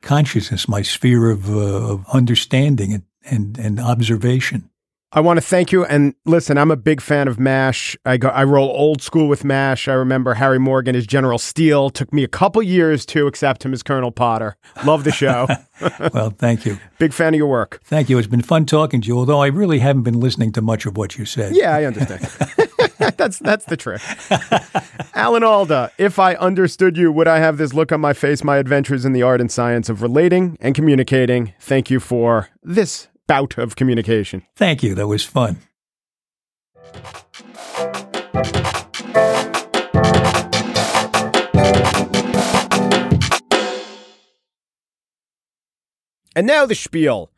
consciousness, 0.01 0.67
my 0.67 0.81
sphere 0.81 1.29
of, 1.29 1.49
uh, 1.49 1.93
of 1.93 2.05
understanding 2.11 2.93
and, 2.93 3.03
and, 3.23 3.57
and 3.57 3.79
observation. 3.79 4.69
I 5.15 5.19
want 5.19 5.37
to 5.37 5.41
thank 5.41 5.71
you. 5.71 5.85
And 5.85 6.15
listen, 6.25 6.57
I'm 6.57 6.71
a 6.71 6.75
big 6.75 6.99
fan 6.99 7.27
of 7.27 7.39
MASH. 7.39 7.95
I 8.03 8.17
go, 8.17 8.29
I 8.29 8.43
roll 8.43 8.69
old 8.69 9.03
school 9.03 9.27
with 9.27 9.43
MASH. 9.43 9.87
I 9.87 9.93
remember 9.93 10.33
Harry 10.33 10.59
Morgan 10.59 10.95
as 10.95 11.05
General 11.05 11.37
Steele. 11.37 11.91
Took 11.91 12.11
me 12.11 12.23
a 12.23 12.27
couple 12.27 12.63
years 12.63 13.05
to 13.07 13.27
accept 13.27 13.63
him 13.63 13.73
as 13.73 13.83
Colonel 13.83 14.11
Potter. 14.11 14.57
Love 14.85 15.03
the 15.03 15.11
show. 15.11 15.47
well, 16.13 16.31
thank 16.31 16.65
you. 16.65 16.79
Big 16.97 17.13
fan 17.13 17.35
of 17.35 17.37
your 17.37 17.47
work. 17.47 17.79
Thank 17.83 18.09
you. 18.09 18.17
It's 18.17 18.27
been 18.27 18.41
fun 18.41 18.65
talking 18.65 19.01
to 19.01 19.07
you, 19.07 19.17
although 19.17 19.39
I 19.39 19.47
really 19.47 19.79
haven't 19.79 20.03
been 20.03 20.19
listening 20.19 20.51
to 20.53 20.61
much 20.61 20.85
of 20.85 20.97
what 20.97 21.17
you 21.17 21.25
said. 21.25 21.55
Yeah, 21.55 21.75
I 21.75 21.85
understand. 21.85 22.21
that's 23.17 23.39
that's 23.39 23.65
the 23.65 23.77
trick. 23.77 24.01
Alan 25.13 25.43
Alda, 25.43 25.91
if 25.97 26.19
I 26.19 26.35
understood 26.35 26.97
you, 26.97 27.11
would 27.11 27.27
I 27.27 27.39
have 27.39 27.57
this 27.57 27.73
look 27.73 27.91
on 27.91 28.01
my 28.01 28.13
face? 28.13 28.43
My 28.43 28.57
adventures 28.57 29.05
in 29.05 29.13
the 29.13 29.23
art 29.23 29.41
and 29.41 29.51
science 29.51 29.89
of 29.89 30.01
relating 30.01 30.57
and 30.61 30.73
communicating. 30.73 31.53
Thank 31.59 31.89
you 31.89 31.99
for 31.99 32.49
this 32.63 33.09
bout 33.27 33.57
of 33.57 33.75
communication. 33.75 34.43
Thank 34.55 34.83
you. 34.83 34.95
That 34.95 35.07
was 35.07 35.23
fun. 35.23 35.57
And 46.35 46.47
now 46.47 46.65
the 46.65 46.75
spiel. 46.75 47.31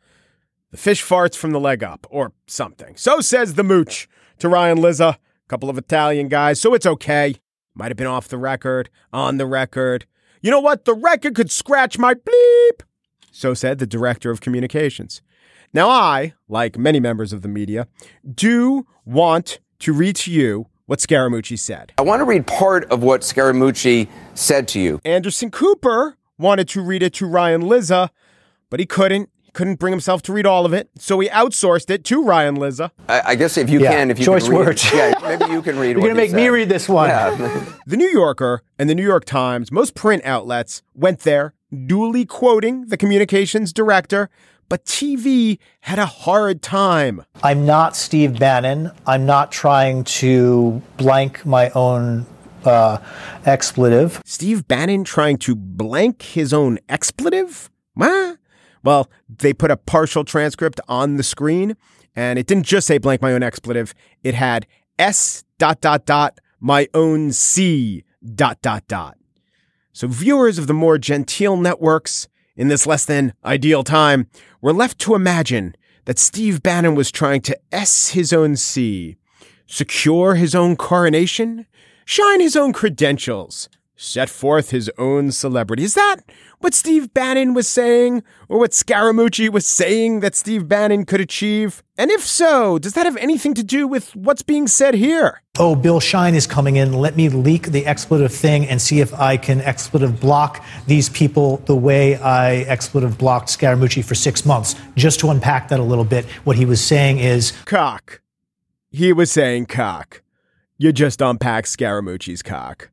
The 0.70 0.78
fish 0.78 1.02
farts 1.02 1.36
from 1.36 1.52
the 1.52 1.60
leg 1.60 1.84
up, 1.84 2.06
or 2.10 2.32
something. 2.46 2.96
So 2.96 3.20
says 3.20 3.54
the 3.54 3.62
mooch 3.62 4.08
to 4.38 4.48
Ryan 4.48 4.78
Lizza, 4.78 5.16
a 5.16 5.18
couple 5.48 5.70
of 5.70 5.78
Italian 5.78 6.28
guys, 6.28 6.60
so 6.60 6.74
it's 6.74 6.86
okay. 6.86 7.36
Might 7.74 7.88
have 7.88 7.96
been 7.96 8.06
off 8.06 8.28
the 8.28 8.38
record, 8.38 8.90
on 9.12 9.36
the 9.36 9.46
record. 9.46 10.06
You 10.42 10.50
know 10.50 10.60
what? 10.60 10.84
The 10.84 10.94
record 10.94 11.34
could 11.34 11.50
scratch 11.50 11.98
my 11.98 12.14
bleep. 12.14 12.82
So 13.30 13.54
said 13.54 13.78
the 13.78 13.86
director 13.86 14.30
of 14.30 14.40
communications. 14.40 15.22
Now, 15.72 15.88
I, 15.88 16.34
like 16.48 16.78
many 16.78 17.00
members 17.00 17.32
of 17.32 17.42
the 17.42 17.48
media, 17.48 17.86
do 18.34 18.86
want 19.04 19.58
to 19.80 19.92
read 19.92 20.16
to 20.16 20.30
you 20.32 20.66
what 20.86 21.00
Scaramucci 21.00 21.58
said. 21.58 21.92
I 21.98 22.02
want 22.02 22.20
to 22.20 22.24
read 22.24 22.46
part 22.46 22.84
of 22.90 23.02
what 23.02 23.22
Scaramucci 23.22 24.08
said 24.34 24.68
to 24.68 24.80
you. 24.80 25.00
Anderson 25.04 25.50
Cooper 25.50 26.16
wanted 26.38 26.68
to 26.70 26.80
read 26.80 27.02
it 27.02 27.12
to 27.14 27.26
Ryan 27.26 27.62
Lizza, 27.62 28.10
but 28.70 28.80
he 28.80 28.86
couldn't. 28.86 29.28
He 29.42 29.50
couldn't 29.52 29.76
bring 29.78 29.92
himself 29.92 30.22
to 30.22 30.32
read 30.32 30.44
all 30.46 30.64
of 30.66 30.72
it, 30.72 30.90
so 30.98 31.18
he 31.18 31.28
outsourced 31.30 31.88
it 31.90 32.04
to 32.04 32.22
Ryan 32.22 32.56
Lizza. 32.56 32.92
I, 33.08 33.22
I 33.28 33.34
guess 33.36 33.56
if 33.56 33.68
you 33.70 33.80
Yeah, 33.80 33.92
can, 33.92 34.10
if 34.10 34.18
you 34.18 34.24
choice 34.24 34.44
can 34.44 34.52
read, 34.52 34.66
words. 34.66 34.90
yeah, 34.94 35.14
maybe 35.22 35.50
you 35.52 35.62
can 35.62 35.78
read. 35.78 35.90
You're 35.96 36.00
what 36.00 36.06
going 36.08 36.16
to 36.16 36.22
make 36.22 36.32
me 36.32 36.44
said. 36.44 36.52
read 36.52 36.68
this 36.68 36.88
one. 36.88 37.08
Yeah. 37.08 37.64
The 37.86 37.96
New 37.96 38.08
Yorker 38.08 38.62
and 38.78 38.90
the 38.90 38.94
New 38.96 39.04
York 39.04 39.24
Times, 39.24 39.70
most 39.72 39.94
print 39.94 40.24
outlets, 40.24 40.82
went 40.94 41.20
there, 41.20 41.54
duly 41.86 42.24
quoting 42.26 42.86
the 42.86 42.96
communications 42.96 43.72
director, 43.72 44.28
but 44.68 44.84
TV 44.84 45.58
had 45.80 45.98
a 45.98 46.06
hard 46.06 46.62
time. 46.62 47.24
I'm 47.42 47.66
not 47.66 47.96
Steve 47.96 48.38
Bannon. 48.38 48.90
I'm 49.06 49.26
not 49.26 49.52
trying 49.52 50.04
to 50.04 50.82
blank 50.96 51.44
my 51.46 51.70
own 51.70 52.26
uh, 52.64 52.98
expletive. 53.44 54.20
Steve 54.24 54.66
Bannon 54.66 55.04
trying 55.04 55.38
to 55.38 55.54
blank 55.54 56.22
his 56.22 56.52
own 56.52 56.78
expletive? 56.88 57.70
What? 57.94 58.38
Well, 58.82 59.10
they 59.28 59.52
put 59.52 59.70
a 59.70 59.76
partial 59.76 60.24
transcript 60.24 60.80
on 60.88 61.16
the 61.16 61.22
screen, 61.22 61.76
and 62.14 62.38
it 62.38 62.46
didn't 62.46 62.66
just 62.66 62.86
say 62.86 62.98
blank 62.98 63.22
my 63.22 63.32
own 63.32 63.42
expletive. 63.42 63.94
It 64.22 64.34
had 64.34 64.66
S 64.98 65.44
dot 65.58 65.80
dot 65.80 66.06
dot 66.06 66.38
my 66.60 66.88
own 66.94 67.32
C 67.32 68.04
dot 68.34 68.60
dot 68.62 68.86
dot. 68.88 69.16
So 69.92 70.08
viewers 70.08 70.58
of 70.58 70.66
the 70.66 70.74
more 70.74 70.98
genteel 70.98 71.56
networks 71.56 72.28
in 72.56 72.68
this 72.68 72.86
less 72.86 73.04
than 73.04 73.32
ideal 73.44 73.84
time 73.84 74.28
we're 74.60 74.72
left 74.72 74.98
to 75.00 75.14
imagine 75.14 75.76
that 76.06 76.18
Steve 76.18 76.62
Bannon 76.62 76.94
was 76.94 77.10
trying 77.10 77.40
to 77.42 77.58
S 77.72 78.10
his 78.10 78.32
own 78.32 78.56
C, 78.56 79.16
secure 79.66 80.36
his 80.36 80.54
own 80.54 80.76
coronation, 80.76 81.66
shine 82.04 82.40
his 82.40 82.56
own 82.56 82.72
credentials, 82.72 83.68
set 83.96 84.28
forth 84.28 84.70
his 84.70 84.90
own 84.98 85.32
celebrity. 85.32 85.82
Is 85.82 85.94
that 85.94 86.18
what 86.60 86.74
Steve 86.74 87.12
Bannon 87.12 87.54
was 87.54 87.66
saying, 87.66 88.22
or 88.48 88.58
what 88.58 88.70
Scaramucci 88.70 89.48
was 89.48 89.66
saying 89.66 90.20
that 90.20 90.34
Steve 90.34 90.68
Bannon 90.68 91.04
could 91.04 91.20
achieve? 91.20 91.82
And 91.98 92.10
if 92.10 92.20
so, 92.20 92.78
does 92.78 92.92
that 92.92 93.06
have 93.06 93.16
anything 93.16 93.54
to 93.54 93.64
do 93.64 93.88
with 93.88 94.14
what's 94.14 94.42
being 94.42 94.66
said 94.68 94.94
here? 94.94 95.42
Oh, 95.58 95.74
Bill 95.74 96.00
Shine 96.00 96.34
is 96.34 96.46
coming 96.46 96.76
in. 96.76 96.92
Let 96.92 97.16
me 97.16 97.28
leak 97.28 97.68
the 97.72 97.86
expletive 97.86 98.32
thing 98.32 98.66
and 98.66 98.80
see 98.80 99.00
if 99.00 99.14
I 99.14 99.36
can 99.36 99.60
expletive 99.62 100.20
block 100.20 100.64
these 100.86 101.08
people 101.08 101.58
the 101.64 101.76
way 101.76 102.16
I 102.16 102.56
expletive 102.62 103.16
blocked 103.16 103.48
Scaramucci 103.48 104.04
for 104.04 104.14
six 104.14 104.44
months. 104.44 104.74
Just 104.94 105.20
to 105.20 105.30
unpack 105.30 105.68
that 105.68 105.80
a 105.80 105.84
little 105.84 106.04
bit, 106.04 106.26
what 106.44 106.56
he 106.56 106.64
was 106.64 106.84
saying 106.84 107.18
is 107.18 107.52
Cock. 107.64 108.20
He 108.90 109.12
was 109.12 109.30
saying 109.30 109.66
cock. 109.66 110.22
You 110.78 110.92
just 110.92 111.20
unpack 111.20 111.64
Scaramucci's 111.64 112.42
cock. 112.42 112.90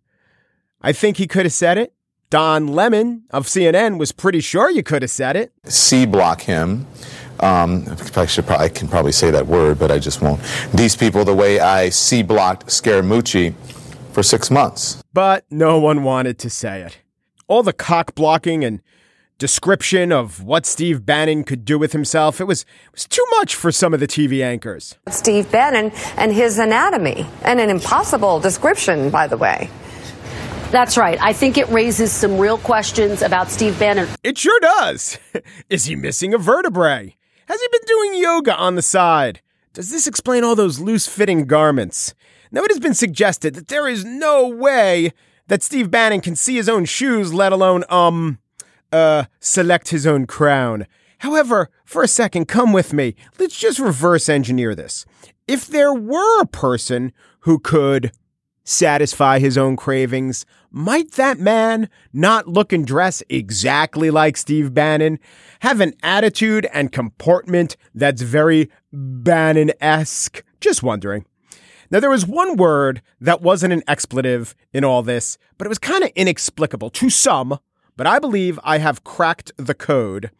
I 0.83 0.91
think 0.91 1.17
he 1.17 1.27
could 1.27 1.45
have 1.45 1.53
said 1.53 1.77
it. 1.77 1.93
Don 2.29 2.67
Lemon 2.67 3.23
of 3.29 3.45
CNN 3.45 3.97
was 3.97 4.11
pretty 4.11 4.41
sure 4.41 4.69
you 4.69 4.83
could 4.83 5.01
have 5.01 5.11
said 5.11 5.35
it. 5.35 5.53
C 5.65 6.05
block 6.05 6.41
him. 6.41 6.87
Um, 7.39 7.85
I, 8.15 8.25
should 8.25 8.45
probably, 8.45 8.65
I 8.65 8.69
can 8.69 8.87
probably 8.87 9.11
say 9.11 9.31
that 9.31 9.47
word, 9.47 9.79
but 9.79 9.91
I 9.91 9.99
just 9.99 10.21
won't. 10.21 10.41
These 10.73 10.95
people, 10.95 11.25
the 11.25 11.33
way 11.33 11.59
I 11.59 11.89
C 11.89 12.23
blocked 12.23 12.67
Scaramucci 12.67 13.53
for 14.11 14.23
six 14.23 14.49
months. 14.49 15.03
But 15.13 15.45
no 15.49 15.79
one 15.79 16.03
wanted 16.03 16.39
to 16.39 16.49
say 16.49 16.81
it. 16.81 16.97
All 17.47 17.63
the 17.63 17.73
cock 17.73 18.15
blocking 18.15 18.63
and 18.63 18.81
description 19.37 20.11
of 20.11 20.43
what 20.43 20.65
Steve 20.65 21.05
Bannon 21.05 21.43
could 21.43 21.65
do 21.65 21.77
with 21.77 21.91
himself, 21.91 22.39
it 22.39 22.45
was, 22.45 22.61
it 22.61 22.93
was 22.93 23.05
too 23.05 23.25
much 23.37 23.55
for 23.55 23.71
some 23.71 23.93
of 23.93 23.99
the 23.99 24.07
TV 24.07 24.43
anchors. 24.43 24.95
Steve 25.09 25.51
Bannon 25.51 25.91
and 26.17 26.31
his 26.33 26.59
anatomy, 26.59 27.25
and 27.43 27.59
an 27.59 27.69
impossible 27.69 28.39
description, 28.39 29.09
by 29.09 29.27
the 29.27 29.37
way. 29.37 29.69
That's 30.73 30.97
right. 30.97 31.21
I 31.21 31.33
think 31.33 31.59
it 31.59 31.69
raises 31.69 32.11
some 32.11 32.39
real 32.39 32.57
questions 32.57 33.21
about 33.21 33.51
Steve 33.51 33.77
Bannon. 33.77 34.07
It 34.23 34.39
sure 34.39 34.59
does. 34.59 35.19
Is 35.69 35.85
he 35.85 35.95
missing 35.95 36.33
a 36.33 36.39
vertebrae? 36.39 37.15
Has 37.47 37.61
he 37.61 37.67
been 37.71 37.85
doing 37.85 38.15
yoga 38.15 38.55
on 38.55 38.73
the 38.73 38.81
side? 38.81 39.41
Does 39.73 39.91
this 39.91 40.07
explain 40.07 40.43
all 40.43 40.55
those 40.55 40.79
loose 40.79 41.05
fitting 41.05 41.45
garments? 41.45 42.15
Now, 42.51 42.63
it 42.63 42.71
has 42.71 42.79
been 42.79 42.95
suggested 42.95 43.53
that 43.53 43.67
there 43.67 43.87
is 43.87 44.03
no 44.03 44.47
way 44.47 45.13
that 45.45 45.61
Steve 45.61 45.91
Bannon 45.91 46.21
can 46.21 46.35
see 46.35 46.55
his 46.55 46.67
own 46.67 46.85
shoes, 46.85 47.31
let 47.31 47.51
alone, 47.51 47.83
um, 47.87 48.39
uh, 48.91 49.25
select 49.39 49.89
his 49.89 50.07
own 50.07 50.25
crown. 50.25 50.87
However, 51.19 51.69
for 51.85 52.01
a 52.01 52.07
second, 52.07 52.47
come 52.47 52.73
with 52.73 52.93
me. 52.93 53.13
Let's 53.37 53.59
just 53.59 53.77
reverse 53.77 54.27
engineer 54.27 54.73
this. 54.73 55.05
If 55.47 55.67
there 55.67 55.93
were 55.93 56.41
a 56.41 56.47
person 56.47 57.13
who 57.41 57.59
could 57.59 58.11
satisfy 58.63 59.39
his 59.39 59.57
own 59.57 59.75
cravings, 59.75 60.45
might 60.71 61.11
that 61.11 61.39
man 61.39 61.89
not 62.11 62.47
look 62.47 62.73
and 62.73 62.85
dress 62.85 63.21
exactly 63.29 64.09
like 64.09 64.37
Steve 64.37 64.73
Bannon, 64.73 65.19
have 65.59 65.81
an 65.81 65.93
attitude 66.01 66.67
and 66.73 66.91
comportment 66.91 67.77
that's 67.93 68.21
very 68.21 68.69
Bannon 68.91 69.71
esque? 69.79 70.43
Just 70.59 70.83
wondering. 70.83 71.25
Now, 71.91 71.99
there 71.99 72.09
was 72.09 72.25
one 72.25 72.55
word 72.55 73.01
that 73.21 73.41
wasn't 73.41 73.73
an 73.73 73.83
expletive 73.87 74.55
in 74.71 74.83
all 74.83 75.03
this, 75.03 75.37
but 75.57 75.67
it 75.67 75.69
was 75.69 75.77
kind 75.77 76.03
of 76.03 76.09
inexplicable 76.15 76.89
to 76.89 77.09
some, 77.09 77.59
but 77.95 78.07
I 78.07 78.17
believe 78.17 78.59
I 78.63 78.79
have 78.79 79.03
cracked 79.03 79.51
the 79.57 79.75
code. 79.75 80.31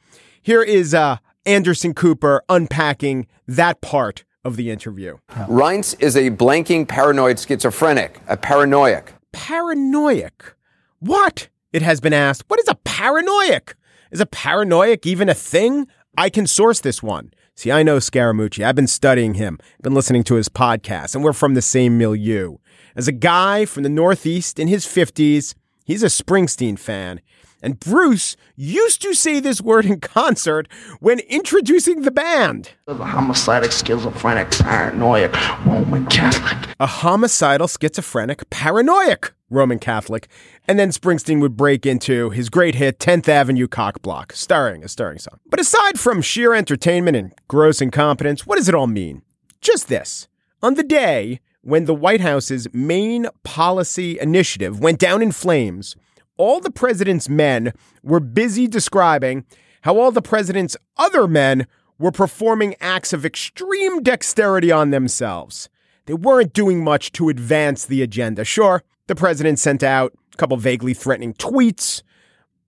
Here 0.42 0.64
is 0.64 0.96
uh, 0.96 1.18
Anderson 1.46 1.94
Cooper 1.94 2.44
unpacking 2.50 3.28
that 3.48 3.82
part 3.82 4.24
of 4.44 4.56
the 4.56 4.70
interview. 4.72 5.18
Reince 5.32 5.96
is 6.02 6.16
a 6.16 6.30
blanking 6.32 6.88
paranoid 6.88 7.40
schizophrenic, 7.40 8.20
a 8.28 8.38
paranoiac. 8.38 9.14
Paranoiac. 9.32 10.56
What? 11.00 11.50
It 11.72 11.82
has 11.82 12.00
been 12.00 12.14
asked. 12.14 12.44
What 12.48 12.60
is 12.60 12.68
a 12.68 12.76
paranoiac? 12.84 13.76
Is 14.12 14.20
a 14.20 14.26
paranoiac 14.26 15.06
even 15.06 15.30
a 15.30 15.34
thing? 15.34 15.88
I 16.18 16.30
can 16.30 16.46
source 16.46 16.80
this 16.82 17.02
one. 17.02 17.34
See, 17.56 17.72
I 17.72 17.84
know 17.84 17.98
Scaramucci. 17.98 18.66
I've 18.66 18.76
been 18.76 18.88
studying 18.88 19.36
him, 19.36 19.60
been 19.82 19.94
listening 19.94 20.24
to 20.26 20.36
his 20.36 20.50
podcast, 20.50 21.16
and 21.16 21.24
we're 21.24 21.34
from 21.34 21.54
the 21.54 21.62
same 21.62 21.98
milieu. 21.98 22.58
As 22.96 23.08
a 23.08 23.12
guy 23.12 23.66
from 23.66 23.84
the 23.84 23.90
Northeast 23.90 24.60
in 24.60 24.68
his 24.68 24.86
50s, 24.86 25.54
he's 25.86 26.04
a 26.04 26.08
Springsteen 26.08 26.78
fan. 26.78 27.22
And 27.64 27.80
Bruce 27.80 28.36
used 28.58 29.02
to 29.04 29.14
say 29.14 29.40
this 29.40 29.62
word 29.62 29.86
in 29.86 30.02
concert 30.02 30.68
when 31.00 31.20
introducing 31.22 32.02
the 32.02 32.12
band. 32.12 32.72
A 32.88 32.94
homicidal, 32.94 33.70
schizophrenic, 33.70 34.52
paranoid 34.52 35.34
Roman 35.66 36.06
Catholic. 36.08 36.76
A 36.82 36.86
homicidal, 36.86 37.70
schizophrenic, 37.70 38.50
paranoid 38.50 39.32
Roman 39.50 39.80
Catholic. 39.80 40.28
And 40.68 40.78
then 40.78 40.90
Springsteen 40.90 41.40
would 41.40 41.56
break 41.56 41.86
into 41.86 42.32
his 42.32 42.50
great 42.50 42.76
hit, 42.76 43.00
10th 43.00 43.30
Avenue 43.30 43.68
Cockblock, 43.68 44.34
starring 44.34 44.84
a 44.84 44.90
starring 44.90 45.20
song. 45.20 45.40
But 45.50 45.62
aside 45.62 45.98
from 45.98 46.22
sheer 46.22 46.54
entertainment 46.54 47.16
and 47.16 47.32
gross 47.48 47.80
incompetence, 47.80 48.46
what 48.46 48.58
does 48.58 48.68
it 48.68 48.76
all 48.76 48.88
mean? 48.88 49.22
Just 49.62 49.88
this. 49.88 50.28
On 50.62 50.74
the 50.74 50.84
day 50.84 51.40
when 51.62 51.86
the 51.86 51.96
White 51.96 52.20
House's 52.20 52.68
main 52.74 53.28
policy 53.44 54.20
initiative 54.20 54.82
went 54.82 55.00
down 55.00 55.22
in 55.22 55.32
flames, 55.32 55.96
all 56.38 56.60
the 56.60 56.72
president's 56.72 57.30
men 57.30 57.74
were 58.02 58.20
busy 58.20 58.68
describing 58.68 59.46
how 59.82 59.98
all 59.98 60.12
the 60.12 60.22
president's 60.22 60.78
other 60.98 61.28
men 61.28 61.68
were 62.00 62.12
performing 62.12 62.76
acts 62.80 63.14
of 63.14 63.26
extreme 63.26 64.02
dexterity 64.02 64.72
on 64.72 64.90
themselves. 64.90 65.70
They 66.06 66.14
weren't 66.14 66.54
doing 66.54 66.84
much 66.84 67.12
to 67.14 67.30
advance 67.30 67.86
the 67.86 68.02
agenda. 68.02 68.44
Sure, 68.44 68.84
the 69.08 69.16
president 69.16 69.60
sent 69.60 69.84
out 69.84 70.14
a 70.34 70.38
couple 70.38 70.58
vaguely 70.58 70.94
threatening 70.94 71.34
tweets. 71.36 72.02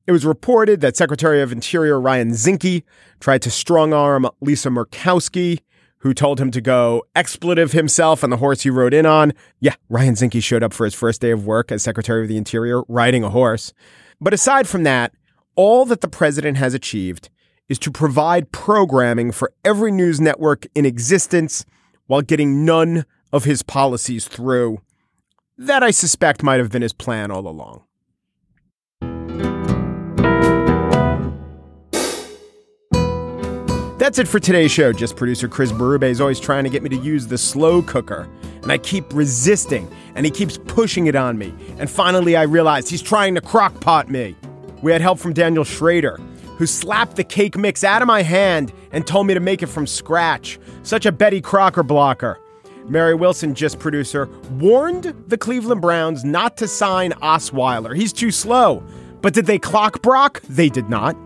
It 0.07 0.11
was 0.11 0.25
reported 0.25 0.81
that 0.81 0.95
Secretary 0.95 1.41
of 1.41 1.51
Interior 1.51 1.99
Ryan 1.99 2.31
Zinke 2.31 2.83
tried 3.19 3.41
to 3.41 3.49
strong 3.49 3.93
arm 3.93 4.27
Lisa 4.41 4.69
Murkowski 4.69 5.61
who 6.05 6.13
told 6.13 6.39
him 6.39 6.51
to 6.51 6.61
go 6.61 7.03
expletive 7.15 7.71
himself 7.71 8.23
on 8.23 8.29
the 8.29 8.37
horse 8.37 8.61
he 8.61 8.69
rode 8.69 8.93
in 8.93 9.07
on. 9.07 9.33
Yeah, 9.59 9.73
Ryan 9.89 10.13
Zinke 10.13 10.43
showed 10.43 10.61
up 10.61 10.71
for 10.71 10.85
his 10.85 10.93
first 10.93 11.19
day 11.19 11.31
of 11.31 11.47
work 11.47 11.71
as 11.71 11.81
Secretary 11.81 12.21
of 12.21 12.27
the 12.27 12.37
Interior 12.37 12.83
riding 12.87 13.23
a 13.23 13.31
horse. 13.31 13.73
But 14.21 14.31
aside 14.31 14.67
from 14.67 14.83
that, 14.83 15.13
all 15.55 15.83
that 15.85 16.01
the 16.01 16.07
president 16.07 16.57
has 16.57 16.75
achieved 16.75 17.31
is 17.69 17.79
to 17.79 17.89
provide 17.89 18.51
programming 18.51 19.31
for 19.31 19.51
every 19.63 19.91
news 19.91 20.21
network 20.21 20.67
in 20.75 20.85
existence 20.85 21.65
while 22.05 22.21
getting 22.21 22.63
none 22.63 23.05
of 23.33 23.45
his 23.45 23.63
policies 23.63 24.27
through. 24.27 24.81
That 25.57 25.81
I 25.81 25.89
suspect 25.89 26.43
might 26.43 26.59
have 26.59 26.69
been 26.71 26.83
his 26.83 26.93
plan 26.93 27.31
all 27.31 27.47
along. 27.47 27.81
That's 34.05 34.19
it 34.19 34.27
for 34.27 34.39
today's 34.39 34.69
show. 34.69 34.93
Gist 34.93 35.15
producer 35.15 35.47
Chris 35.47 35.71
Berube 35.71 36.03
is 36.03 36.21
always 36.21 36.39
trying 36.39 36.63
to 36.63 36.69
get 36.69 36.83
me 36.83 36.89
to 36.89 36.95
use 36.95 37.25
the 37.25 37.39
slow 37.39 37.81
cooker, 37.81 38.29
and 38.61 38.71
I 38.71 38.77
keep 38.77 39.11
resisting, 39.11 39.91
and 40.13 40.27
he 40.27 40.31
keeps 40.31 40.59
pushing 40.59 41.07
it 41.07 41.15
on 41.15 41.39
me. 41.39 41.51
And 41.79 41.89
finally, 41.89 42.35
I 42.35 42.43
realized 42.43 42.87
he's 42.87 43.01
trying 43.01 43.33
to 43.33 43.41
crock 43.41 43.81
pot 43.81 44.07
me. 44.07 44.35
We 44.83 44.91
had 44.91 45.01
help 45.01 45.17
from 45.17 45.33
Daniel 45.33 45.63
Schrader, 45.63 46.17
who 46.59 46.67
slapped 46.67 47.15
the 47.15 47.23
cake 47.23 47.57
mix 47.57 47.83
out 47.83 48.03
of 48.03 48.07
my 48.07 48.21
hand 48.21 48.71
and 48.91 49.07
told 49.07 49.25
me 49.25 49.33
to 49.33 49.39
make 49.39 49.63
it 49.63 49.69
from 49.69 49.87
scratch. 49.87 50.59
Such 50.83 51.07
a 51.07 51.11
Betty 51.11 51.41
Crocker 51.41 51.81
blocker. 51.81 52.39
Mary 52.87 53.15
Wilson, 53.15 53.55
Gist 53.55 53.79
producer, 53.79 54.29
warned 54.51 55.15
the 55.25 55.37
Cleveland 55.39 55.81
Browns 55.81 56.23
not 56.23 56.57
to 56.57 56.67
sign 56.67 57.11
Osweiler. 57.23 57.95
He's 57.95 58.13
too 58.13 58.29
slow. 58.29 58.83
But 59.23 59.33
did 59.33 59.47
they 59.47 59.57
clock 59.57 60.03
Brock? 60.03 60.43
They 60.43 60.69
did 60.69 60.91
not. 60.91 61.17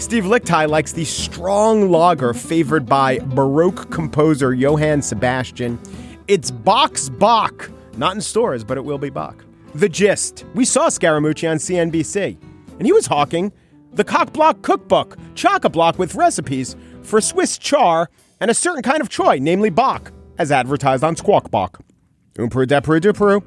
Steve 0.00 0.24
Lickteig 0.24 0.70
likes 0.70 0.92
the 0.92 1.04
strong 1.04 1.90
lager 1.90 2.32
favored 2.32 2.86
by 2.86 3.18
Baroque 3.18 3.90
composer 3.90 4.54
Johann 4.54 5.02
Sebastian. 5.02 5.78
It's 6.26 6.50
Box 6.50 7.10
Bach, 7.10 7.70
not 7.98 8.14
in 8.14 8.20
stores, 8.22 8.64
but 8.64 8.78
it 8.78 8.80
will 8.80 8.96
be 8.96 9.10
Bach. 9.10 9.44
The 9.74 9.90
gist 9.90 10.46
we 10.54 10.64
saw 10.64 10.88
Scaramucci 10.88 11.48
on 11.48 11.58
CNBC, 11.58 12.38
and 12.78 12.86
he 12.86 12.92
was 12.92 13.06
hawking 13.06 13.52
the 13.92 14.02
Cock 14.02 14.32
Block 14.32 14.62
Cookbook, 14.62 15.18
chock 15.34 15.64
a 15.64 15.68
block 15.68 15.98
with 15.98 16.14
recipes 16.14 16.76
for 17.02 17.20
Swiss 17.20 17.58
char 17.58 18.08
and 18.40 18.50
a 18.50 18.54
certain 18.54 18.82
kind 18.82 19.02
of 19.02 19.10
choy, 19.10 19.38
namely 19.38 19.68
Bach, 19.68 20.12
as 20.38 20.50
advertised 20.50 21.04
on 21.04 21.14
Squawk 21.14 21.50
Bach. 21.50 21.78
Umperu, 22.36 22.66
Deperu, 22.66 23.00
Duperu, 23.00 23.44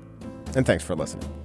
and 0.56 0.68
thanks 0.68 0.84
for 0.84 0.96
listening. 0.96 1.43